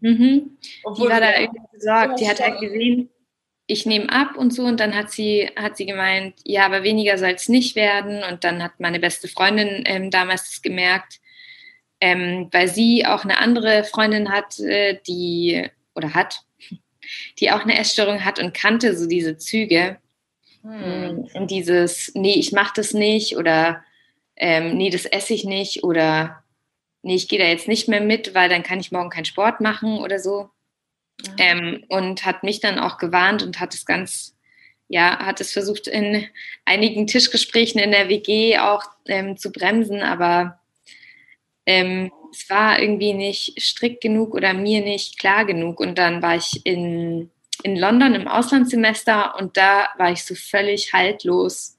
Mhm. 0.00 0.56
die 0.96 1.02
war 1.02 1.20
da 1.20 1.38
irgendwie 1.38 1.60
besorgt. 1.70 2.18
Die 2.18 2.28
hat 2.28 2.40
halt 2.40 2.60
gesehen, 2.60 3.10
ich 3.66 3.84
nehme 3.84 4.10
ab 4.10 4.36
und 4.38 4.54
so. 4.54 4.64
Und 4.64 4.80
dann 4.80 4.94
hat 4.94 5.10
sie, 5.10 5.50
hat 5.54 5.76
sie 5.76 5.84
gemeint, 5.84 6.36
ja, 6.46 6.64
aber 6.64 6.82
weniger 6.82 7.18
soll 7.18 7.32
es 7.32 7.50
nicht 7.50 7.76
werden. 7.76 8.22
Und 8.24 8.42
dann 8.44 8.62
hat 8.62 8.80
meine 8.80 9.00
beste 9.00 9.28
Freundin 9.28 9.82
ähm, 9.84 10.10
damals 10.10 10.62
gemerkt, 10.62 11.20
ähm, 12.00 12.48
weil 12.52 12.68
sie 12.68 13.04
auch 13.04 13.24
eine 13.24 13.36
andere 13.36 13.84
Freundin 13.84 14.32
hat, 14.32 14.58
äh, 14.60 14.98
die, 15.06 15.68
oder 16.00 16.14
hat, 16.14 16.42
die 17.38 17.50
auch 17.50 17.60
eine 17.60 17.78
Essstörung 17.78 18.24
hat 18.24 18.38
und 18.38 18.54
kannte 18.54 18.96
so 18.96 19.06
diese 19.06 19.36
Züge. 19.36 19.98
Hm. 20.62 21.28
In 21.34 21.46
dieses, 21.46 22.12
nee, 22.14 22.34
ich 22.34 22.52
mache 22.52 22.72
das 22.76 22.92
nicht 22.92 23.36
oder 23.36 23.82
ähm, 24.36 24.76
nee, 24.76 24.90
das 24.90 25.04
esse 25.04 25.34
ich 25.34 25.44
nicht 25.44 25.84
oder 25.84 26.42
nee, 27.02 27.14
ich 27.14 27.28
gehe 27.28 27.38
da 27.38 27.44
jetzt 27.44 27.68
nicht 27.68 27.88
mehr 27.88 28.00
mit, 28.00 28.34
weil 28.34 28.48
dann 28.48 28.62
kann 28.62 28.80
ich 28.80 28.92
morgen 28.92 29.10
keinen 29.10 29.24
Sport 29.24 29.60
machen 29.60 29.98
oder 29.98 30.18
so. 30.18 30.50
Mhm. 31.20 31.36
Ähm, 31.38 31.84
und 31.88 32.24
hat 32.24 32.42
mich 32.42 32.60
dann 32.60 32.78
auch 32.78 32.98
gewarnt 32.98 33.42
und 33.42 33.60
hat 33.60 33.74
es 33.74 33.84
ganz, 33.84 34.36
ja, 34.88 35.18
hat 35.18 35.40
es 35.40 35.52
versucht 35.52 35.86
in 35.86 36.26
einigen 36.64 37.06
Tischgesprächen 37.06 37.80
in 37.80 37.90
der 37.90 38.08
WG 38.08 38.58
auch 38.58 38.84
ähm, 39.06 39.36
zu 39.36 39.52
bremsen, 39.52 40.02
aber 40.02 40.60
ähm, 41.66 42.10
es 42.32 42.48
war 42.50 42.80
irgendwie 42.80 43.12
nicht 43.12 43.60
strikt 43.60 44.02
genug 44.02 44.34
oder 44.34 44.54
mir 44.54 44.80
nicht 44.82 45.18
klar 45.18 45.44
genug. 45.44 45.80
Und 45.80 45.98
dann 45.98 46.22
war 46.22 46.36
ich 46.36 46.64
in, 46.64 47.30
in 47.62 47.76
London 47.76 48.14
im 48.14 48.28
Auslandssemester 48.28 49.36
und 49.38 49.56
da 49.56 49.88
war 49.98 50.12
ich 50.12 50.24
so 50.24 50.34
völlig 50.34 50.92
haltlos. 50.92 51.78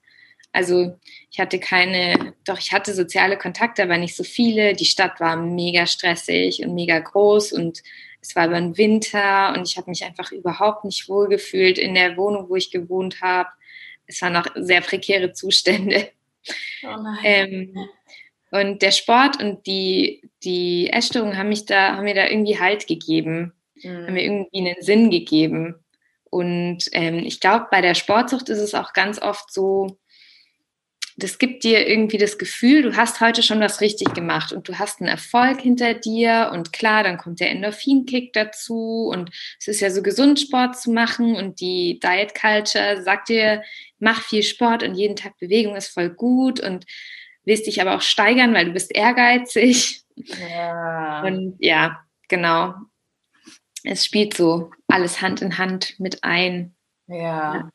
Also 0.53 0.98
ich 1.29 1.39
hatte 1.39 1.60
keine, 1.60 2.34
doch 2.46 2.60
ich 2.60 2.74
hatte 2.74 2.93
soziale 2.93 3.38
Kontakte, 3.38 3.84
aber 3.84 3.98
nicht 3.98 4.15
so 4.15 4.24
viele. 4.24 4.74
Die 4.74 4.86
Stadt 4.86 5.20
war 5.20 5.36
mega 5.38 5.86
stressig 5.86 6.63
und 6.65 6.75
mega 6.75 7.00
groß 7.00 7.53
und 7.53 7.81
es 8.22 8.36
war 8.36 8.48
über 8.48 8.60
den 8.60 8.77
Winter 8.77 9.53
und 9.55 9.67
ich 9.67 9.77
habe 9.77 9.89
mich 9.89 10.03
einfach 10.03 10.31
überhaupt 10.31 10.86
nicht 10.86 11.10
wohl 11.10 11.27
gefühlt 11.27 11.79
in 11.79 11.96
der 11.96 12.17
Wohnung, 12.17 12.50
wo 12.50 12.55
ich 12.55 12.70
gewohnt 12.70 13.22
habe. 13.22 13.50
Es 14.05 14.22
waren 14.22 14.34
noch 14.34 14.48
sehr 14.55 14.81
prekäre 14.81 15.34
Zustände. 15.34 16.10
Oh 16.84 16.98
ähm, 17.24 17.75
und 18.51 18.81
der 18.81 18.91
Sport 18.91 19.41
und 19.41 19.65
die, 19.65 20.29
die 20.43 20.91
Essstörungen 20.91 21.38
haben 21.38 21.50
mich 21.50 21.65
da, 21.65 21.96
haben 21.96 22.03
mir 22.03 22.15
da 22.15 22.27
irgendwie 22.27 22.60
Halt 22.60 22.86
gegeben, 22.86 23.53
mhm. 23.81 24.05
haben 24.05 24.13
mir 24.13 24.24
irgendwie 24.24 24.60
einen 24.60 24.81
Sinn 24.81 25.10
gegeben. 25.10 25.75
Und 26.29 26.86
ähm, 26.91 27.20
ich 27.20 27.39
glaube, 27.39 27.67
bei 27.72 27.81
der 27.81 27.96
Sportsucht 27.96 28.50
ist 28.50 28.60
es 28.60 28.74
auch 28.74 28.93
ganz 28.93 29.22
oft 29.22 29.51
so, 29.51 29.98
das 31.17 31.38
gibt 31.38 31.63
dir 31.63 31.88
irgendwie 31.88 32.17
das 32.17 32.38
Gefühl, 32.38 32.81
du 32.81 32.96
hast 32.96 33.22
heute 33.22 33.43
schon 33.43 33.60
was 33.60 33.81
richtig 33.81 34.13
gemacht 34.13 34.53
und 34.53 34.67
du 34.67 34.79
hast 34.79 35.01
einen 35.01 35.10
Erfolg 35.10 35.62
hinter 35.62 35.93
dir 35.93 36.51
und 36.53 36.74
klar, 36.74 37.03
dann 37.03 37.17
kommt 37.17 37.39
der 37.39 37.51
Endorphinkick 37.51 38.34
dazu 38.34 39.10
und 39.12 39.29
es 39.60 39.67
ist 39.67 39.81
ja 39.81 39.91
so 39.91 40.01
gesund, 40.01 40.39
Sport 40.39 40.79
zu 40.79 40.91
machen 40.91 41.36
und 41.36 41.60
die 41.60 42.00
Diet 42.00 42.34
Culture 42.34 43.01
sagt 43.03 43.29
dir, 43.29 43.62
mach 44.00 44.22
viel 44.22 44.43
Sport 44.43 44.84
und 44.84 44.96
jeden 44.96 45.15
Tag 45.15 45.38
Bewegung 45.38 45.75
ist 45.75 45.89
voll 45.89 46.10
gut 46.10 46.60
und 46.60 46.86
willst 47.45 47.67
dich 47.67 47.81
aber 47.81 47.95
auch 47.95 48.01
steigern, 48.01 48.53
weil 48.53 48.65
du 48.65 48.71
bist 48.71 48.95
ehrgeizig. 48.95 50.03
Ja. 50.15 51.24
Und 51.24 51.55
ja, 51.60 52.01
genau. 52.27 52.75
Es 53.83 54.05
spielt 54.05 54.36
so 54.36 54.71
alles 54.88 55.21
Hand 55.21 55.41
in 55.41 55.57
Hand 55.57 56.00
mit 56.00 56.24
ein. 56.24 56.75
Ja. 57.07 57.55
ja. 57.55 57.69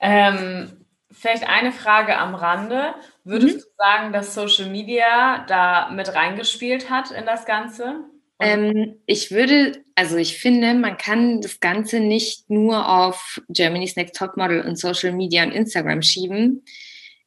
Ähm, 0.00 0.84
vielleicht 1.10 1.48
eine 1.48 1.72
Frage 1.72 2.18
am 2.18 2.34
Rande. 2.34 2.94
Würdest 3.24 3.56
mhm. 3.56 3.60
du 3.60 3.66
sagen, 3.78 4.12
dass 4.12 4.34
Social 4.34 4.68
Media 4.68 5.44
da 5.46 5.90
mit 5.90 6.14
reingespielt 6.14 6.90
hat 6.90 7.10
in 7.10 7.24
das 7.24 7.46
Ganze? 7.46 8.04
Ähm, 8.40 8.96
ich 9.06 9.30
würde, 9.30 9.84
also 9.94 10.16
ich 10.16 10.36
finde, 10.36 10.74
man 10.74 10.98
kann 10.98 11.40
das 11.40 11.60
Ganze 11.60 12.00
nicht 12.00 12.50
nur 12.50 12.88
auf 12.88 13.40
Germany's 13.48 13.96
Next 13.96 14.16
Topmodel 14.16 14.60
und 14.62 14.76
Social 14.76 15.12
Media 15.12 15.44
und 15.44 15.52
Instagram 15.52 16.02
schieben. 16.02 16.64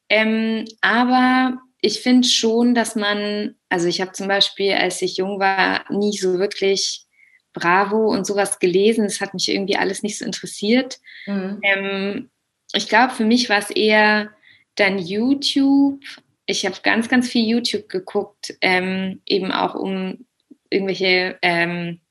Ähm, 0.10 0.66
aber 0.82 1.58
ich 1.82 2.02
finde 2.02 2.28
schon, 2.28 2.74
dass 2.74 2.96
man, 2.96 3.56
also 3.70 3.88
ich 3.88 4.02
habe 4.02 4.12
zum 4.14 4.28
Beispiel, 4.28 4.74
als 4.74 5.02
ich 5.02 5.18
jung 5.18 5.40
war, 5.40 5.86
nie 5.92 6.18
so 6.18 6.40
wirklich 6.40 7.08
Bravo 7.54 8.12
und 8.12 8.26
sowas 8.26 8.60
gelesen. 8.60 9.06
Es 9.06 9.20
hat 9.20 9.34
mich 9.34 9.50
irgendwie 9.50 9.78
alles 9.78 10.04
nicht 10.04 10.18
so 10.18 10.26
interessiert. 10.26 11.00
Mhm. 11.26 11.60
Ähm, 11.64 12.30
ich 12.74 12.88
glaube, 12.88 13.14
für 13.14 13.26
mich 13.26 13.50
war 13.50 13.60
es 13.60 13.72
eher 13.72 14.30
dann 14.76 15.00
YouTube. 15.00 16.04
Ich 16.46 16.66
habe 16.66 16.76
ganz, 16.84 17.10
ganz 17.10 17.28
viel 17.28 17.48
YouTube 17.48 17.90
geguckt, 17.90 18.56
ähm, 18.62 19.22
eben 19.26 19.52
auch 19.52 19.76
um 19.76 20.26
irgendwelche 20.70 21.38
ähm, 21.42 22.02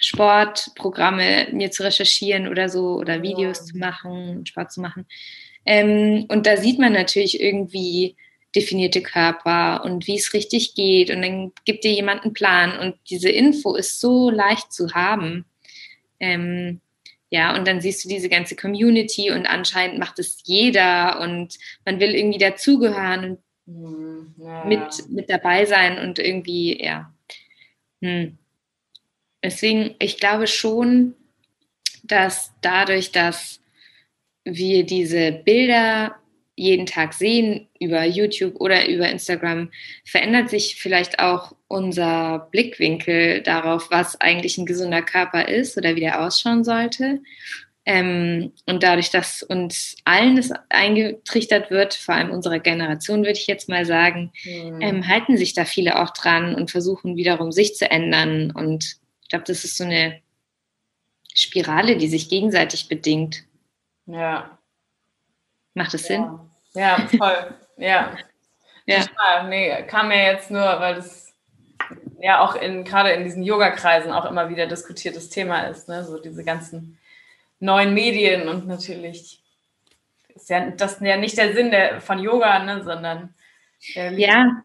Sportprogramme 0.00 1.48
mir 1.52 1.70
zu 1.70 1.82
recherchieren 1.82 2.48
oder 2.48 2.68
so 2.68 2.94
oder 2.96 3.22
Videos 3.22 3.58
ja. 3.58 3.64
zu 3.64 3.78
machen, 3.78 4.46
Sport 4.46 4.72
zu 4.72 4.80
machen. 4.80 5.06
Ähm, 5.66 6.26
und 6.28 6.46
da 6.46 6.56
sieht 6.56 6.78
man 6.78 6.92
natürlich 6.92 7.40
irgendwie 7.40 8.16
definierte 8.54 9.02
Körper 9.02 9.84
und 9.84 10.06
wie 10.06 10.16
es 10.16 10.32
richtig 10.32 10.74
geht. 10.74 11.10
Und 11.10 11.22
dann 11.22 11.52
gibt 11.64 11.84
dir 11.84 11.92
jemand 11.92 12.22
einen 12.22 12.32
Plan. 12.32 12.78
Und 12.78 12.96
diese 13.10 13.28
Info 13.28 13.74
ist 13.74 14.00
so 14.00 14.30
leicht 14.30 14.72
zu 14.72 14.94
haben. 14.94 15.44
Ähm, 16.20 16.80
ja, 17.28 17.54
und 17.54 17.66
dann 17.66 17.80
siehst 17.80 18.04
du 18.04 18.08
diese 18.08 18.28
ganze 18.28 18.56
Community 18.56 19.30
und 19.30 19.46
anscheinend 19.46 19.98
macht 19.98 20.18
es 20.18 20.38
jeder 20.44 21.20
und 21.20 21.58
man 21.84 21.98
will 22.00 22.14
irgendwie 22.14 22.38
dazugehören 22.38 23.24
und 23.24 23.38
hm, 23.66 24.34
ja. 24.38 24.64
mit, 24.64 25.08
mit 25.10 25.28
dabei 25.28 25.66
sein 25.66 25.98
und 25.98 26.18
irgendwie, 26.18 26.82
ja. 26.82 27.12
Hm. 28.00 28.38
Deswegen, 29.42 29.94
ich 29.98 30.18
glaube 30.18 30.46
schon, 30.46 31.14
dass 32.04 32.52
dadurch, 32.62 33.12
dass 33.12 33.60
wir 34.46 34.86
diese 34.86 35.32
Bilder 35.32 36.16
jeden 36.56 36.86
Tag 36.86 37.12
sehen 37.12 37.68
über 37.78 38.04
YouTube 38.04 38.58
oder 38.60 38.88
über 38.88 39.08
Instagram, 39.10 39.70
verändert 40.04 40.48
sich 40.48 40.76
vielleicht 40.76 41.18
auch 41.18 41.54
unser 41.68 42.48
Blickwinkel 42.50 43.42
darauf, 43.42 43.90
was 43.90 44.18
eigentlich 44.20 44.56
ein 44.56 44.64
gesunder 44.64 45.02
Körper 45.02 45.48
ist 45.48 45.76
oder 45.76 45.94
wie 45.96 46.00
der 46.00 46.24
ausschauen 46.24 46.64
sollte. 46.64 47.20
Ähm, 47.84 48.52
und 48.64 48.82
dadurch, 48.82 49.10
dass 49.10 49.42
uns 49.42 49.96
allen 50.04 50.34
das 50.34 50.50
eingetrichtert 50.70 51.70
wird, 51.70 51.94
vor 51.94 52.14
allem 52.16 52.30
unserer 52.30 52.58
Generation, 52.58 53.20
würde 53.20 53.38
ich 53.38 53.46
jetzt 53.46 53.68
mal 53.68 53.84
sagen, 53.84 54.32
mhm. 54.44 54.80
ähm, 54.80 55.08
halten 55.08 55.36
sich 55.36 55.52
da 55.52 55.64
viele 55.64 56.02
auch 56.02 56.10
dran 56.10 56.54
und 56.54 56.70
versuchen 56.70 57.16
wiederum 57.16 57.52
sich 57.52 57.76
zu 57.76 57.88
ändern. 57.88 58.50
Und 58.50 58.96
ich 59.22 59.28
glaube, 59.28 59.44
das 59.46 59.62
ist 59.64 59.76
so 59.76 59.84
eine 59.84 60.20
Spirale, 61.32 61.96
die 61.96 62.08
sich 62.08 62.28
gegenseitig 62.28 62.88
bedingt. 62.88 63.44
Ja. 64.06 64.58
Macht 65.74 65.94
das 65.94 66.08
ja. 66.08 66.16
Sinn? 66.16 66.38
Ja, 66.74 67.08
voll. 67.16 67.54
ja. 67.76 68.16
ja. 68.86 69.00
Total. 69.00 69.48
Nee, 69.48 69.82
kam 69.84 70.08
mir 70.08 70.24
jetzt 70.24 70.50
nur, 70.50 70.62
weil 70.62 70.96
das 70.96 71.34
ja 72.20 72.40
auch 72.40 72.54
in, 72.54 72.84
gerade 72.84 73.10
in 73.10 73.24
diesen 73.24 73.42
Yoga-Kreisen 73.42 74.12
auch 74.12 74.24
immer 74.24 74.48
wieder 74.48 74.66
diskutiertes 74.66 75.28
Thema 75.28 75.62
ist, 75.68 75.88
ne? 75.88 76.04
So 76.04 76.18
diese 76.18 76.44
ganzen 76.44 76.98
neuen 77.60 77.94
Medien 77.94 78.48
und 78.48 78.66
natürlich 78.66 79.42
ist 80.34 80.50
ja 80.50 80.70
das 80.70 81.00
ja 81.00 81.16
nicht 81.16 81.38
der 81.38 81.54
Sinn 81.54 81.70
der, 81.70 82.00
von 82.00 82.18
Yoga, 82.18 82.58
ne, 82.60 82.82
sondern 82.84 83.34
ja. 83.94 84.62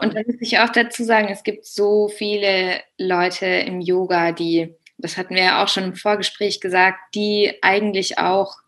Und 0.00 0.14
da 0.14 0.20
muss 0.24 0.36
ich 0.40 0.60
auch 0.60 0.68
dazu 0.68 1.02
sagen, 1.02 1.28
es 1.28 1.42
gibt 1.42 1.66
so 1.66 2.08
viele 2.08 2.80
Leute 2.98 3.46
im 3.46 3.80
Yoga, 3.80 4.30
die, 4.30 4.76
das 4.96 5.16
hatten 5.16 5.34
wir 5.34 5.42
ja 5.42 5.62
auch 5.62 5.68
schon 5.68 5.82
im 5.82 5.96
Vorgespräch 5.96 6.60
gesagt, 6.60 6.98
die 7.16 7.58
eigentlich 7.62 8.18
auch 8.18 8.61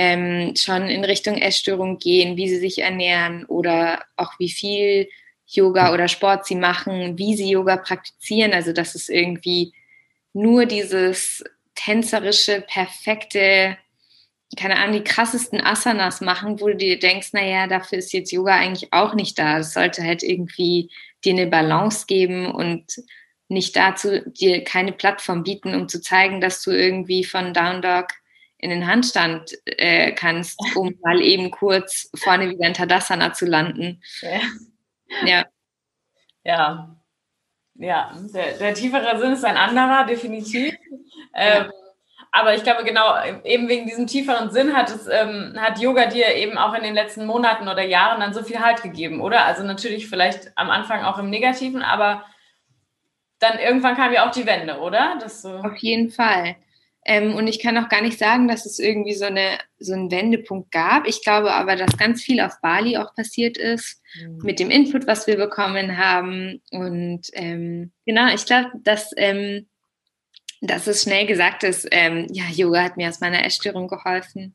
ähm, 0.00 0.56
schon 0.56 0.88
in 0.88 1.04
Richtung 1.04 1.36
Essstörung 1.36 1.98
gehen, 1.98 2.38
wie 2.38 2.48
sie 2.48 2.56
sich 2.56 2.78
ernähren 2.78 3.44
oder 3.44 4.02
auch 4.16 4.32
wie 4.38 4.48
viel 4.48 5.10
Yoga 5.46 5.92
oder 5.92 6.08
Sport 6.08 6.46
sie 6.46 6.54
machen, 6.54 7.18
wie 7.18 7.36
sie 7.36 7.50
Yoga 7.50 7.76
praktizieren. 7.76 8.54
Also 8.54 8.72
dass 8.72 8.94
es 8.94 9.10
irgendwie 9.10 9.74
nur 10.32 10.64
dieses 10.64 11.44
tänzerische, 11.74 12.62
perfekte, 12.62 13.76
keine 14.56 14.78
Ahnung, 14.78 14.94
die 14.94 15.04
krassesten 15.04 15.60
Asanas 15.60 16.22
machen, 16.22 16.62
wo 16.62 16.68
du 16.68 16.76
dir 16.76 16.98
denkst, 16.98 17.34
naja, 17.34 17.66
dafür 17.66 17.98
ist 17.98 18.14
jetzt 18.14 18.32
Yoga 18.32 18.54
eigentlich 18.54 18.94
auch 18.94 19.12
nicht 19.12 19.38
da. 19.38 19.58
Das 19.58 19.74
sollte 19.74 20.02
halt 20.02 20.22
irgendwie 20.22 20.90
dir 21.26 21.34
eine 21.34 21.46
Balance 21.46 22.06
geben 22.06 22.50
und 22.50 22.86
nicht 23.48 23.76
dazu 23.76 24.22
dir 24.30 24.64
keine 24.64 24.92
Plattform 24.92 25.42
bieten, 25.42 25.74
um 25.74 25.90
zu 25.90 26.00
zeigen, 26.00 26.40
dass 26.40 26.62
du 26.62 26.70
irgendwie 26.70 27.22
von 27.22 27.52
Down 27.52 27.82
Dog 27.82 28.06
in 28.60 28.70
den 28.70 28.86
Handstand 28.86 29.52
äh, 29.64 30.12
kannst, 30.12 30.58
um 30.76 30.94
mal 31.02 31.20
eben 31.20 31.50
kurz 31.50 32.10
vorne 32.14 32.50
wieder 32.50 32.66
in 32.66 32.74
Tadasana 32.74 33.32
zu 33.32 33.46
landen. 33.46 34.02
Ja. 34.20 34.40
Ja. 35.26 35.44
Ja, 36.44 36.96
ja. 37.74 38.12
Der, 38.34 38.58
der 38.58 38.74
tiefere 38.74 39.18
Sinn 39.18 39.32
ist 39.32 39.44
ein 39.44 39.56
anderer, 39.56 40.06
definitiv. 40.06 40.74
Ja. 41.34 41.64
Ähm, 41.64 41.72
aber 42.32 42.54
ich 42.54 42.62
glaube, 42.62 42.84
genau, 42.84 43.14
eben 43.44 43.68
wegen 43.68 43.86
diesem 43.86 44.06
tieferen 44.06 44.50
Sinn 44.50 44.76
hat 44.76 44.88
es, 44.88 45.08
ähm, 45.08 45.56
hat 45.58 45.80
Yoga 45.80 46.06
dir 46.06 46.34
eben 46.36 46.58
auch 46.58 46.74
in 46.74 46.84
den 46.84 46.94
letzten 46.94 47.26
Monaten 47.26 47.66
oder 47.66 47.82
Jahren 47.82 48.20
dann 48.20 48.32
so 48.32 48.42
viel 48.44 48.60
Halt 48.60 48.82
gegeben, 48.82 49.20
oder? 49.20 49.44
Also 49.44 49.64
natürlich 49.64 50.08
vielleicht 50.08 50.56
am 50.56 50.70
Anfang 50.70 51.02
auch 51.02 51.18
im 51.18 51.28
Negativen, 51.28 51.82
aber 51.82 52.24
dann 53.40 53.58
irgendwann 53.58 53.96
kam 53.96 54.12
ja 54.12 54.28
auch 54.28 54.30
die 54.30 54.46
Wende, 54.46 54.78
oder? 54.78 55.18
So 55.28 55.56
Auf 55.56 55.76
jeden 55.78 56.10
Fall. 56.10 56.56
Ähm, 57.04 57.34
und 57.34 57.46
ich 57.46 57.60
kann 57.60 57.78
auch 57.78 57.88
gar 57.88 58.02
nicht 58.02 58.18
sagen, 58.18 58.46
dass 58.46 58.66
es 58.66 58.78
irgendwie 58.78 59.14
so, 59.14 59.24
eine, 59.24 59.58
so 59.78 59.94
einen 59.94 60.10
Wendepunkt 60.10 60.70
gab. 60.70 61.06
Ich 61.06 61.22
glaube 61.22 61.52
aber, 61.52 61.76
dass 61.76 61.96
ganz 61.96 62.22
viel 62.22 62.40
auf 62.40 62.60
Bali 62.60 62.98
auch 62.98 63.14
passiert 63.14 63.56
ist, 63.56 64.02
mhm. 64.20 64.38
mit 64.42 64.60
dem 64.60 64.70
Input, 64.70 65.06
was 65.06 65.26
wir 65.26 65.36
bekommen 65.36 65.96
haben. 65.96 66.60
Und 66.70 67.22
ähm, 67.32 67.92
genau, 68.04 68.32
ich 68.34 68.44
glaube, 68.44 68.70
dass 68.82 69.12
ähm, 69.16 69.66
dass 70.60 70.86
es 70.86 71.02
schnell 71.02 71.26
gesagt 71.26 71.64
ist, 71.64 71.88
ähm, 71.90 72.26
ja, 72.30 72.44
Yoga 72.52 72.82
hat 72.82 72.96
mir 72.96 73.08
aus 73.08 73.20
meiner 73.20 73.44
Essstörung 73.44 73.88
geholfen. 73.88 74.54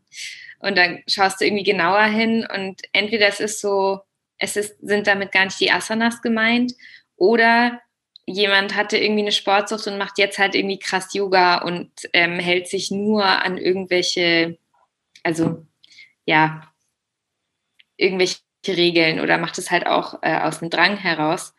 Und 0.60 0.78
dann 0.78 1.02
schaust 1.08 1.42
du 1.42 1.46
irgendwie 1.46 1.64
genauer 1.64 2.04
hin 2.04 2.48
und 2.54 2.82
entweder 2.92 3.28
es 3.28 3.40
ist 3.40 3.60
so, 3.60 4.02
es 4.38 4.56
ist, 4.56 4.78
sind 4.82 5.08
damit 5.08 5.32
gar 5.32 5.46
nicht 5.46 5.60
die 5.60 5.72
Asanas 5.72 6.22
gemeint 6.22 6.74
oder 7.18 7.82
jemand 8.25 8.75
hatte 8.75 8.98
irgendwie 8.98 9.22
eine 9.22 9.32
Sportsucht 9.32 9.88
und 9.88 9.98
macht 9.98 10.17
jetzt 10.17 10.39
halt 10.39 10.55
irgendwie 10.55 10.79
krass 10.79 11.13
Yoga 11.13 11.60
und 11.60 11.91
ähm, 12.13 12.39
hält 12.39 12.67
sich 12.67 12.91
nur 12.91 13.24
an 13.24 13.58
irgendwelche, 13.58 14.58
also 15.24 15.65
ja, 16.25 16.72
irgendwelche 17.98 18.39
Regeln 18.67 19.20
oder 19.20 19.38
macht 19.38 19.58
es 19.58 19.70
halt 19.70 19.86
auch 19.86 20.20
äh, 20.24 20.39
aus 20.39 20.60
dem 20.60 20.70
Drang 20.70 20.98
heraus. 20.98 21.53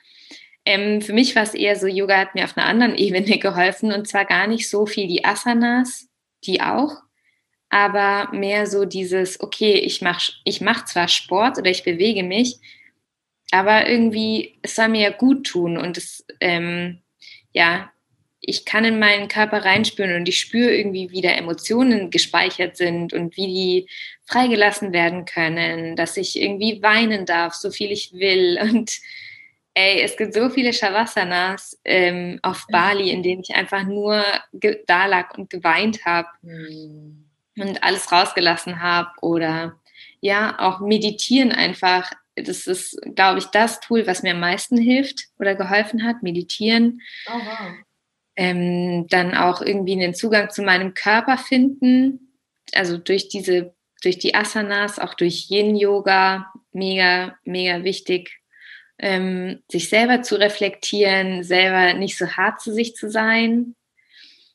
Ähm, 0.65 1.01
für 1.01 1.13
mich 1.13 1.37
war 1.37 1.45
es 1.45 1.55
eher 1.55 1.77
so, 1.77 1.87
Yoga 1.87 2.19
hat 2.19 2.35
mir 2.35 2.45
auf 2.45 2.57
einer 2.57 2.67
anderen 2.67 2.95
Ebene 2.99 3.39
geholfen 3.39 3.93
und 3.93 4.09
zwar 4.09 4.25
gar 4.25 4.47
nicht 4.49 4.69
so 4.69 4.87
viel 4.87 5.07
die 5.07 5.25
Asanas, 5.25 6.09
die 6.45 6.61
auch, 6.61 7.03
aber 7.69 8.33
mehr 8.33 8.67
so 8.67 8.85
dieses, 8.85 9.41
okay, 9.41 9.75
ich 9.75 10.03
mache 10.03 10.33
ich 10.45 10.61
mach 10.61 10.85
zwar 10.85 11.09
Sport 11.09 11.59
oder 11.59 11.71
ich 11.71 11.85
bewege 11.85 12.25
mich, 12.25 12.59
aber 13.51 13.89
irgendwie, 13.89 14.59
es 14.63 14.75
soll 14.75 14.89
mir 14.89 15.03
ja 15.03 15.11
gut 15.11 15.47
tun 15.47 15.77
und 15.77 15.97
es, 15.97 16.25
ähm, 16.41 17.03
ja, 17.53 17.91
ich 18.41 18.65
kann 18.65 18.85
in 18.85 18.99
meinen 18.99 19.29
Körper 19.29 19.65
reinspüren 19.65 20.15
und 20.15 20.29
ich 20.29 20.39
spüre 20.39 20.75
irgendwie, 20.75 21.11
wie 21.11 21.21
da 21.21 21.31
Emotionen 21.31 22.11
gespeichert 22.11 22.77
sind 22.77 23.13
und 23.13 23.37
wie 23.37 23.47
die 23.47 23.89
freigelassen 24.27 24.93
werden 24.93 25.25
können, 25.25 25.97
dass 25.97 26.17
ich 26.17 26.41
irgendwie 26.41 26.83
weinen 26.83 27.27
darf, 27.27 27.55
so 27.55 27.71
viel 27.71 27.91
ich 27.91 28.13
will 28.13 28.59
und 28.63 29.01
Ey, 29.79 30.01
es 30.01 30.17
gibt 30.17 30.33
so 30.33 30.49
viele 30.49 30.73
Shavasanas 30.73 31.79
ähm, 31.85 32.39
auf 32.41 32.67
Bali, 32.71 33.11
in 33.11 33.23
denen 33.23 33.43
ich 33.43 33.55
einfach 33.55 33.85
nur 33.85 34.25
da 34.87 35.05
lag 35.05 35.37
und 35.37 35.51
geweint 35.51 36.07
habe 36.07 36.29
mhm. 36.41 37.27
und 37.59 37.83
alles 37.83 38.11
rausgelassen 38.11 38.81
habe. 38.81 39.11
Oder 39.21 39.79
ja, 40.23 40.59
auch 40.59 40.81
meditieren 40.81 41.53
einfach. 41.53 42.11
Das 42.37 42.67
ist, 42.67 43.01
glaube 43.15 43.39
ich, 43.39 43.47
das 43.47 43.81
Tool, 43.81 44.07
was 44.07 44.23
mir 44.23 44.33
am 44.33 44.41
meisten 44.41 44.77
hilft 44.77 45.29
oder 45.39 45.55
geholfen 45.55 46.05
hat, 46.05 46.23
meditieren. 46.23 47.01
Oh, 47.29 47.33
wow. 47.33 47.75
ähm, 48.37 49.07
dann 49.09 49.35
auch 49.35 49.63
irgendwie 49.63 49.95
einen 49.95 50.15
Zugang 50.15 50.51
zu 50.51 50.63
meinem 50.63 50.95
Körper 50.95 51.39
finden. 51.39 52.33
Also 52.75 52.99
durch 52.99 53.29
diese, 53.29 53.75
durch 54.03 54.19
die 54.19 54.35
Asanas, 54.35 54.99
auch 54.99 55.15
durch 55.15 55.49
Yin-Yoga, 55.51 56.53
mega, 56.73 57.37
mega 57.45 57.83
wichtig 57.85 58.41
ähm, 58.99 59.63
sich 59.71 59.89
selber 59.89 60.23
zu 60.23 60.37
reflektieren, 60.37 61.43
selber 61.45 61.95
nicht 61.95 62.17
so 62.17 62.27
hart 62.27 62.61
zu 62.61 62.73
sich 62.73 62.95
zu 62.95 63.11
sein. 63.11 63.75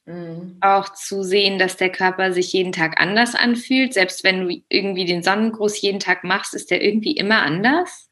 Mhm. 0.06 0.58
Auch 0.62 0.90
zu 0.94 1.24
sehen, 1.24 1.60
dass 1.60 1.78
der 1.78 1.92
Körper 1.92 2.34
sich 2.34 2.54
jeden 2.54 2.72
Tag 2.72 3.00
anders 3.00 3.36
anfühlt. 3.36 3.94
Selbst 3.94 4.24
wenn 4.24 4.48
du 4.48 4.62
irgendwie 4.70 5.06
den 5.06 5.24
Sonnengruß 5.24 5.82
jeden 5.82 6.00
Tag 6.00 6.24
machst, 6.24 6.54
ist 6.54 6.72
der 6.72 6.84
irgendwie 6.84 7.16
immer 7.16 7.44
anders. 7.44 8.10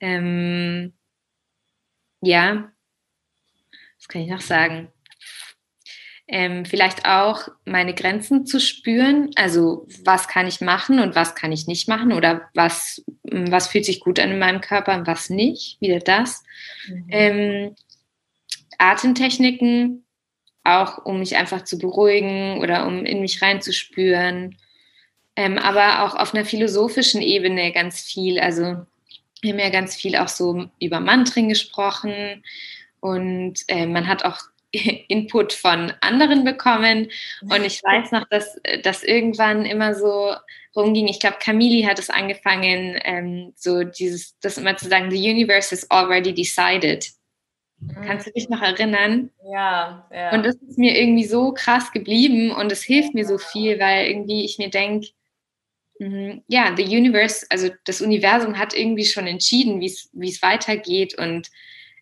Ähm, 0.00 0.92
ja, 2.20 2.72
was 3.98 4.08
kann 4.08 4.22
ich 4.22 4.28
noch 4.28 4.40
sagen? 4.40 4.92
ähm, 6.28 6.66
vielleicht 6.66 7.06
auch 7.06 7.48
meine 7.64 7.94
Grenzen 7.94 8.44
zu 8.44 8.60
spüren. 8.60 9.30
Also 9.34 9.86
was 10.04 10.28
kann 10.28 10.46
ich 10.46 10.60
machen 10.60 11.00
und 11.00 11.14
was 11.14 11.34
kann 11.34 11.52
ich 11.52 11.66
nicht 11.66 11.88
machen 11.88 12.12
oder 12.12 12.50
was, 12.54 13.02
was 13.22 13.68
fühlt 13.68 13.86
sich 13.86 14.00
gut 14.00 14.20
an 14.20 14.30
in 14.30 14.38
meinem 14.38 14.60
Körper 14.60 14.94
und 14.94 15.06
was 15.06 15.30
nicht. 15.30 15.80
Wieder 15.80 16.00
das. 16.00 16.44
Mhm. 16.86 17.06
Ähm, 17.08 17.74
Atemtechniken, 18.76 20.04
auch 20.68 21.04
um 21.04 21.18
mich 21.18 21.36
einfach 21.36 21.64
zu 21.64 21.78
beruhigen 21.78 22.58
oder 22.58 22.86
um 22.86 23.04
in 23.04 23.20
mich 23.20 23.42
reinzuspüren. 23.42 24.56
Ähm, 25.36 25.58
aber 25.58 26.04
auch 26.04 26.14
auf 26.16 26.34
einer 26.34 26.44
philosophischen 26.44 27.22
Ebene 27.22 27.72
ganz 27.72 28.00
viel. 28.00 28.40
Also 28.40 28.84
wir 29.40 29.52
haben 29.52 29.60
ja 29.60 29.70
ganz 29.70 29.94
viel 29.94 30.16
auch 30.16 30.28
so 30.28 30.66
über 30.80 31.00
Mantren 31.00 31.48
gesprochen 31.48 32.42
und 33.00 33.60
äh, 33.68 33.86
man 33.86 34.08
hat 34.08 34.24
auch 34.24 34.38
Input 34.72 35.52
von 35.52 35.92
anderen 36.00 36.44
bekommen. 36.44 37.08
Und 37.42 37.64
ich 37.64 37.82
weiß 37.82 38.12
noch, 38.12 38.28
dass 38.28 38.60
das 38.82 39.02
irgendwann 39.02 39.64
immer 39.64 39.94
so 39.94 40.34
rumging. 40.76 41.08
Ich 41.08 41.20
glaube, 41.20 41.38
Camille 41.40 41.86
hat 41.86 41.98
es 41.98 42.10
angefangen, 42.10 42.98
ähm, 43.04 43.52
so 43.56 43.84
dieses, 43.84 44.38
das 44.40 44.58
immer 44.58 44.76
zu 44.76 44.88
sagen, 44.88 45.10
the 45.10 45.30
universe 45.30 45.74
is 45.74 45.90
already 45.90 46.34
decided. 46.34 47.06
Kannst 48.04 48.26
du 48.26 48.32
dich 48.32 48.48
noch 48.48 48.60
erinnern? 48.60 49.30
Ja, 49.44 50.08
ja. 50.12 50.32
Und 50.32 50.44
das 50.44 50.56
ist 50.56 50.78
mir 50.78 50.98
irgendwie 50.98 51.24
so 51.24 51.52
krass 51.52 51.92
geblieben 51.92 52.50
und 52.50 52.72
es 52.72 52.82
hilft 52.82 53.14
mir 53.14 53.24
so 53.24 53.38
viel, 53.38 53.78
weil 53.78 54.08
irgendwie 54.08 54.44
ich 54.44 54.58
mir 54.58 54.68
denke, 54.68 55.08
mhm, 55.98 56.42
ja, 56.48 56.74
the 56.76 56.84
universe, 56.84 57.46
also 57.50 57.70
das 57.84 58.00
Universum 58.00 58.58
hat 58.58 58.74
irgendwie 58.74 59.04
schon 59.04 59.26
entschieden, 59.26 59.80
wie 59.80 60.28
es 60.28 60.42
weitergeht 60.42 61.16
und 61.18 61.50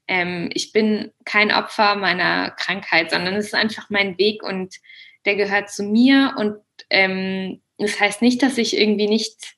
ähm, 0.09 0.51
ich 0.55 0.73
bin 0.73 1.13
kein 1.25 1.53
Opfer 1.53 1.97
meiner 1.97 2.51
Krankheit, 2.53 3.11
sondern 3.11 3.35
es 3.35 3.47
ist 3.47 3.55
einfach 3.55 3.91
mein 3.91 4.19
Weg 4.19 4.43
und 4.43 4.77
der 5.25 5.37
gehört 5.37 5.71
zu 5.71 5.83
mir. 5.83 6.35
Und 6.37 6.57
ähm, 6.91 7.61
das 7.79 7.99
heißt 7.99 8.23
nicht, 8.23 8.43
dass 8.43 8.59
ich 8.59 8.77
irgendwie 8.77 9.09
nicht 9.09 9.57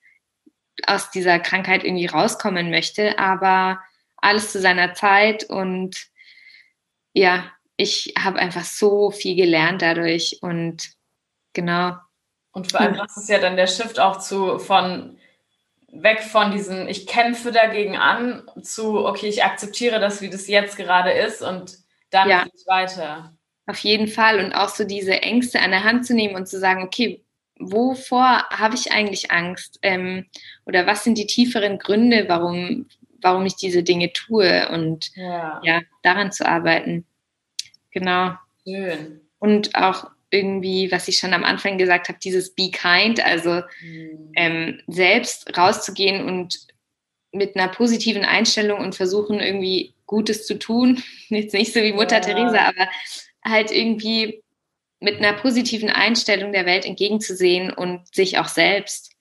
aus 0.87 1.11
dieser 1.11 1.39
Krankheit 1.39 1.85
irgendwie 1.85 2.07
rauskommen 2.07 2.71
möchte, 2.71 3.19
aber 3.19 3.81
alles 4.21 4.53
zu 4.53 4.61
seiner 4.61 4.95
Zeit 4.95 5.45
und 5.45 5.97
ja, 7.13 7.51
ich 7.77 8.15
habe 8.19 8.39
einfach 8.39 8.65
so 8.65 9.11
viel 9.11 9.37
gelernt 9.37 9.83
dadurch 9.83 10.39
und 10.43 10.91
genau. 11.53 11.97
Und 12.53 12.71
vor 12.71 12.81
allem 12.81 12.97
das 12.97 13.17
ist 13.17 13.29
ja 13.29 13.39
dann 13.39 13.57
der 13.57 13.67
Shift 13.67 14.01
auch 14.01 14.19
zu 14.19 14.59
von 14.59 15.19
weg 15.91 16.23
von 16.23 16.51
diesem, 16.51 16.87
ich 16.87 17.07
kämpfe 17.07 17.53
dagegen 17.53 17.97
an, 17.97 18.43
zu, 18.63 19.07
okay, 19.07 19.29
ich 19.29 19.45
akzeptiere 19.45 20.01
das, 20.01 20.21
wie 20.21 20.31
das 20.31 20.49
jetzt 20.49 20.77
gerade 20.77 21.13
ist 21.13 21.43
und 21.43 21.79
dann 22.11 22.29
ja. 22.29 22.45
geht's 22.45 22.67
weiter. 22.67 23.35
Auf 23.67 23.79
jeden 23.81 24.09
Fall. 24.09 24.45
Und 24.45 24.53
auch 24.53 24.69
so 24.69 24.85
diese 24.85 25.23
Ängste 25.23 25.61
an 25.61 25.71
der 25.71 25.85
Hand 25.85 26.07
zu 26.07 26.15
nehmen 26.15 26.35
und 26.35 26.49
zu 26.49 26.59
sagen, 26.59 26.83
okay, 26.83 27.23
wovor 27.59 28.49
habe 28.51 28.75
ich 28.75 28.93
eigentlich 28.93 29.31
Angst? 29.31 29.79
Ähm, 29.83 30.27
oder 30.65 30.87
was 30.87 31.05
sind 31.05 31.19
die 31.19 31.27
tieferen 31.27 31.79
Gründe, 31.79 32.25
warum, 32.29 32.87
warum 33.21 33.47
ich 33.47 33.57
diese 33.57 33.83
Dinge 33.83 34.13
tue? 34.13 34.69
Und 34.69 35.11
ja, 35.15 35.61
ja 35.65 35.83
daran 36.03 36.33
zu 36.33 36.47
arbeiten. 36.47 37.07
Genau. 37.91 38.35
Schön. 38.67 39.21
Und 39.39 39.75
auch 39.75 40.11
irgendwie, 40.31 40.93
was 40.93 41.09
ich 41.09 41.19
schon 41.19 41.33
am 41.33 41.45
Anfang 41.45 41.79
gesagt 41.79 42.09
habe, 42.09 42.19
dieses 42.23 42.55
Be 42.55 42.71
Kind, 42.71 43.25
also 43.25 43.63
mhm. 43.83 44.33
ähm, 44.35 44.81
selbst 44.87 45.57
rauszugehen 45.57 46.27
und 46.27 46.67
mit 47.33 47.57
einer 47.57 47.69
positiven 47.69 48.25
Einstellung 48.25 48.81
und 48.81 48.95
versuchen 48.95 49.41
irgendwie 49.41 49.95
Gutes 50.07 50.47
zu 50.47 50.59
tun. 50.59 51.03
Jetzt 51.29 51.55
nicht 51.55 51.73
so 51.73 51.81
wie 51.81 51.93
Mutter 51.93 52.17
ja. 52.17 52.21
Teresa, 52.21 52.59
aber 52.61 52.89
halt 53.45 53.71
irgendwie 53.71 54.43
mit 55.01 55.17
einer 55.17 55.35
positiven 55.35 55.91
Einstellung 55.91 56.53
der 56.53 56.67
Welt 56.67 56.85
entgegenzusehen 56.85 57.73
und 57.73 58.13
sich 58.15 58.39
auch 58.39 58.49
selbst. 58.49 59.13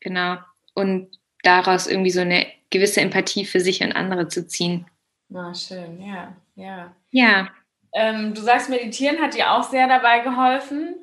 Genau. 0.00 0.38
Und 0.74 1.18
daraus 1.42 1.86
irgendwie 1.86 2.10
so 2.10 2.20
eine 2.20 2.46
gewisse 2.70 3.00
Empathie 3.00 3.44
für 3.44 3.60
sich 3.60 3.82
und 3.82 3.92
andere 3.92 4.28
zu 4.28 4.46
ziehen. 4.46 4.86
Na, 5.28 5.54
schön, 5.54 6.00
ja, 6.02 6.34
ja. 6.54 6.94
Ja. 7.10 7.48
Ähm, 7.92 8.34
du 8.34 8.40
sagst, 8.40 8.70
meditieren 8.70 9.20
hat 9.20 9.34
dir 9.34 9.52
auch 9.52 9.64
sehr 9.64 9.88
dabei 9.88 10.20
geholfen. 10.20 10.96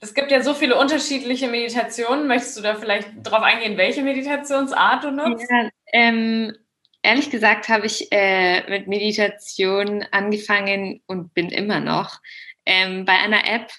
Es 0.00 0.14
gibt 0.14 0.30
ja 0.30 0.42
so 0.42 0.54
viele 0.54 0.78
unterschiedliche 0.78 1.48
Meditationen. 1.48 2.26
Möchtest 2.26 2.58
du 2.58 2.62
da 2.62 2.74
vielleicht 2.74 3.08
drauf 3.22 3.42
eingehen, 3.42 3.76
welche 3.76 4.02
Meditationsart 4.02 5.04
du 5.04 5.10
nutzt? 5.10 5.50
Ja, 5.50 5.70
ähm, 5.92 6.56
ehrlich 7.02 7.30
gesagt 7.30 7.68
habe 7.68 7.86
ich 7.86 8.10
äh, 8.10 8.68
mit 8.68 8.88
Meditation 8.88 10.04
angefangen 10.10 11.02
und 11.06 11.34
bin 11.34 11.50
immer 11.50 11.80
noch 11.80 12.20
ähm, 12.66 13.04
bei 13.04 13.14
einer 13.14 13.48
App. 13.48 13.70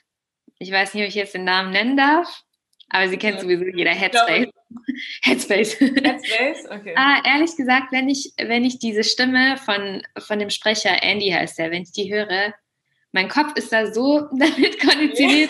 Ich 0.60 0.72
weiß 0.72 0.94
nicht, 0.94 1.04
ob 1.04 1.10
ich 1.10 1.16
jetzt 1.16 1.34
den 1.34 1.44
Namen 1.44 1.72
nennen 1.72 1.98
darf, 1.98 2.44
aber 2.90 3.10
sie 3.10 3.18
kennt 3.18 3.40
sowieso 3.40 3.66
jeder 3.66 3.92
Headspace. 3.92 4.48
Headspace. 5.24 5.80
Headspace, 5.80 6.66
okay. 6.70 6.94
ah, 6.96 7.22
ehrlich 7.26 7.56
gesagt, 7.56 7.92
wenn 7.92 8.10
ich, 8.10 8.34
wenn 8.38 8.64
ich 8.64 8.80
diese 8.80 9.04
Stimme 9.04 9.58
von, 9.58 10.02
von 10.18 10.40
dem 10.40 10.50
Sprecher, 10.50 11.02
Andy 11.02 11.32
heißt 11.32 11.58
der, 11.58 11.72
wenn 11.72 11.84
ich 11.84 11.92
die 11.92 12.14
höre, 12.14 12.54
mein 13.12 13.30
Kopf 13.30 13.54
ist 13.56 13.72
da 13.72 13.92
so 13.92 14.28
damit 14.32 14.80
konditioniert. 14.80 15.50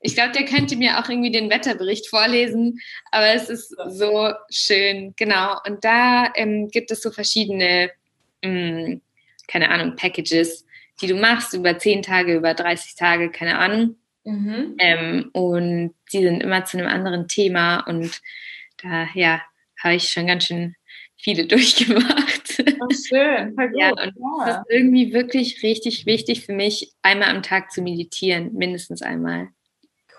ich 0.00 0.14
glaube, 0.14 0.32
der 0.32 0.44
könnte 0.44 0.76
mir 0.76 0.98
auch 0.98 1.08
irgendwie 1.08 1.32
den 1.32 1.50
Wetterbericht 1.50 2.08
vorlesen, 2.08 2.80
aber 3.10 3.28
es 3.28 3.48
ist 3.48 3.74
so 3.88 4.30
schön, 4.50 5.14
genau. 5.16 5.56
Und 5.66 5.84
da 5.84 6.30
ähm, 6.36 6.68
gibt 6.68 6.90
es 6.90 7.02
so 7.02 7.10
verschiedene, 7.10 7.90
mh, 8.44 8.50
hm, 8.50 9.00
keine 9.48 9.70
Ahnung, 9.70 9.96
Packages, 9.96 10.66
die 11.00 11.06
du 11.06 11.14
machst 11.14 11.54
über 11.54 11.78
10 11.78 12.02
Tage, 12.02 12.34
über 12.36 12.54
30 12.54 12.94
Tage, 12.94 13.30
keine 13.30 13.58
Ahnung. 13.58 13.96
Mhm. 14.24 14.76
Ähm, 14.78 15.30
und 15.32 15.94
die 16.12 16.22
sind 16.22 16.42
immer 16.42 16.64
zu 16.64 16.78
einem 16.78 16.88
anderen 16.88 17.28
Thema 17.28 17.80
und 17.80 18.20
da, 18.82 19.08
ja, 19.14 19.42
habe 19.82 19.94
ich 19.94 20.08
schon 20.08 20.26
ganz 20.26 20.44
schön 20.44 20.74
viele 21.16 21.46
durchgemacht. 21.48 22.64
Oh, 22.80 22.88
schön, 22.90 23.54
voll 23.54 23.68
gut. 23.68 23.80
Ja, 23.80 23.90
und 23.90 23.98
ja. 23.98 24.46
das 24.46 24.56
ist 24.58 24.70
irgendwie 24.70 25.12
wirklich 25.12 25.62
richtig 25.62 26.06
wichtig 26.06 26.44
für 26.44 26.52
mich, 26.52 26.92
einmal 27.02 27.34
am 27.34 27.42
Tag 27.42 27.72
zu 27.72 27.82
meditieren, 27.82 28.54
mindestens 28.54 29.02
einmal. 29.02 29.48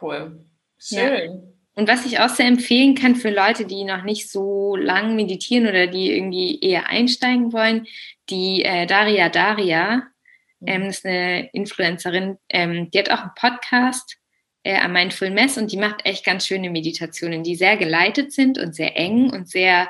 Cool. 0.02 0.46
Schön. 0.78 1.32
Ja. 1.32 1.42
Und 1.76 1.88
was 1.88 2.06
ich 2.06 2.20
auch 2.20 2.30
sehr 2.30 2.48
empfehlen 2.48 2.94
kann 2.94 3.16
für 3.16 3.30
Leute, 3.30 3.66
die 3.66 3.86
noch 3.86 4.04
nicht 4.04 4.30
so 4.30 4.76
lang 4.76 5.16
meditieren 5.16 5.66
oder 5.66 5.88
die 5.88 6.12
irgendwie 6.12 6.60
eher 6.60 6.88
einsteigen 6.88 7.54
wollen, 7.54 7.88
die 8.30 8.64
äh, 8.64 8.86
Daria 8.86 9.30
Daria, 9.30 10.04
ähm, 10.66 10.84
ist 10.84 11.06
eine 11.06 11.50
Influencerin, 11.52 12.38
ähm, 12.50 12.90
die 12.92 13.00
hat 13.00 13.12
auch 13.12 13.22
einen 13.22 13.36
Podcast 13.36 14.18
äh, 14.64 14.78
am 14.78 14.94
Mindful 14.94 15.30
Mess 15.30 15.58
und 15.58 15.72
die 15.72 15.78
macht 15.78 16.06
echt 16.06 16.26
ganz 16.26 16.46
schöne 16.46 16.70
Meditationen, 16.70 17.44
die 17.44 17.56
sehr 17.56 17.78
geleitet 17.78 18.34
sind 18.34 18.58
und 18.58 18.76
sehr 18.76 18.98
eng 18.98 19.30
und 19.32 19.50
sehr 19.50 19.90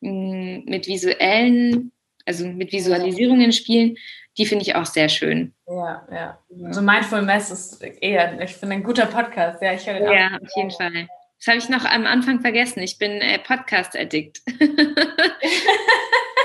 mh, 0.00 0.10
mm, 0.10 0.64
mit 0.66 0.86
visuellen, 0.86 1.92
also 2.24 2.46
mit 2.46 2.72
Visualisierungen 2.72 3.52
spielen. 3.52 3.96
Die 4.36 4.46
finde 4.46 4.62
ich 4.62 4.76
auch 4.76 4.86
sehr 4.86 5.08
schön. 5.08 5.52
Ja, 5.66 6.06
ja. 6.12 6.38
Also 6.64 6.80
Mindful 6.80 7.22
Mess 7.22 7.50
ist 7.50 7.82
eher, 7.82 8.40
ich 8.40 8.52
finde, 8.52 8.76
ein 8.76 8.84
guter 8.84 9.06
Podcast. 9.06 9.60
Ja, 9.60 9.72
ich 9.72 9.84
höre 9.84 9.94
den 9.94 10.04
Ja, 10.04 10.38
auf 10.40 10.56
jeden 10.56 10.70
Fall. 10.70 11.08
Das 11.38 11.48
habe 11.48 11.58
ich 11.58 11.68
noch 11.68 11.84
am 11.84 12.06
Anfang 12.06 12.40
vergessen. 12.40 12.80
Ich 12.80 12.98
bin 12.98 13.10
äh, 13.20 13.38
Podcast-Addict. 13.38 14.42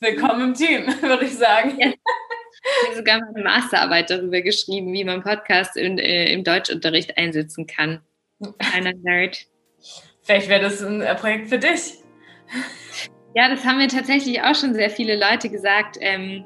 Willkommen 0.00 0.48
im 0.48 0.54
Team, 0.54 0.86
würde 1.00 1.24
ich 1.24 1.38
sagen. 1.38 1.78
Ja. 1.78 1.88
Ich 1.88 2.86
habe 2.86 2.96
sogar 2.96 3.20
meine 3.20 3.42
Masterarbeit 3.42 4.10
darüber 4.10 4.42
geschrieben, 4.42 4.92
wie 4.92 5.04
man 5.04 5.22
Podcast 5.22 5.74
in, 5.76 5.98
äh, 5.98 6.32
im 6.34 6.44
Deutschunterricht 6.44 7.16
einsetzen 7.16 7.66
kann. 7.66 8.02
Kleiner 8.58 8.92
Nerd. 8.92 9.46
Vielleicht 10.22 10.50
wäre 10.50 10.60
das 10.60 10.82
ein 10.82 11.00
äh, 11.00 11.14
Projekt 11.14 11.48
für 11.48 11.58
dich. 11.58 11.94
Ja, 13.34 13.48
das 13.48 13.64
haben 13.64 13.78
mir 13.78 13.88
tatsächlich 13.88 14.42
auch 14.42 14.54
schon 14.54 14.74
sehr 14.74 14.90
viele 14.90 15.18
Leute 15.18 15.48
gesagt. 15.48 15.96
Ähm, 16.00 16.44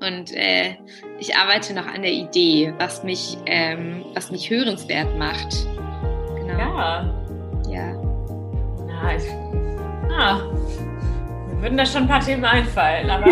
und 0.00 0.34
äh, 0.34 0.76
ich 1.18 1.36
arbeite 1.36 1.74
noch 1.74 1.86
an 1.86 2.00
der 2.00 2.12
Idee, 2.12 2.72
was 2.78 3.04
mich, 3.04 3.36
ähm, 3.44 4.02
was 4.14 4.30
mich 4.30 4.48
hörenswert 4.48 5.18
macht. 5.18 5.66
Genau. 6.36 6.78
Ja. 6.78 7.14
Ja. 7.68 7.92
Na, 8.86 9.16
ich, 9.16 9.24
ah, 10.10 10.40
würden 11.62 11.78
da 11.78 11.86
schon 11.86 12.02
ein 12.02 12.08
paar 12.08 12.20
Themen 12.20 12.44
einfallen, 12.44 13.08
aber. 13.08 13.26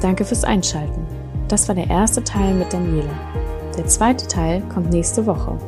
Danke 0.00 0.24
fürs 0.24 0.44
Einschalten. 0.44 1.04
Das 1.48 1.66
war 1.68 1.74
der 1.74 1.90
erste 1.90 2.22
Teil 2.22 2.54
mit 2.54 2.72
Daniela. 2.72 3.10
Der 3.76 3.86
zweite 3.86 4.28
Teil 4.28 4.62
kommt 4.72 4.90
nächste 4.90 5.26
Woche. 5.26 5.58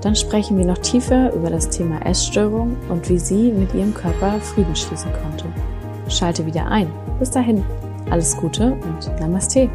Dann 0.00 0.16
sprechen 0.16 0.58
wir 0.58 0.66
noch 0.66 0.78
tiefer 0.78 1.32
über 1.32 1.50
das 1.50 1.70
Thema 1.70 2.04
Essstörung 2.04 2.76
und 2.88 3.08
wie 3.08 3.18
sie 3.18 3.52
mit 3.52 3.72
ihrem 3.72 3.94
Körper 3.94 4.40
Frieden 4.40 4.74
schließen 4.74 5.12
konnte. 5.12 5.46
Schalte 6.08 6.44
wieder 6.46 6.66
ein. 6.66 6.90
Bis 7.18 7.30
dahin, 7.30 7.64
alles 8.10 8.36
Gute 8.36 8.72
und 8.72 9.20
Namaste. 9.20 9.70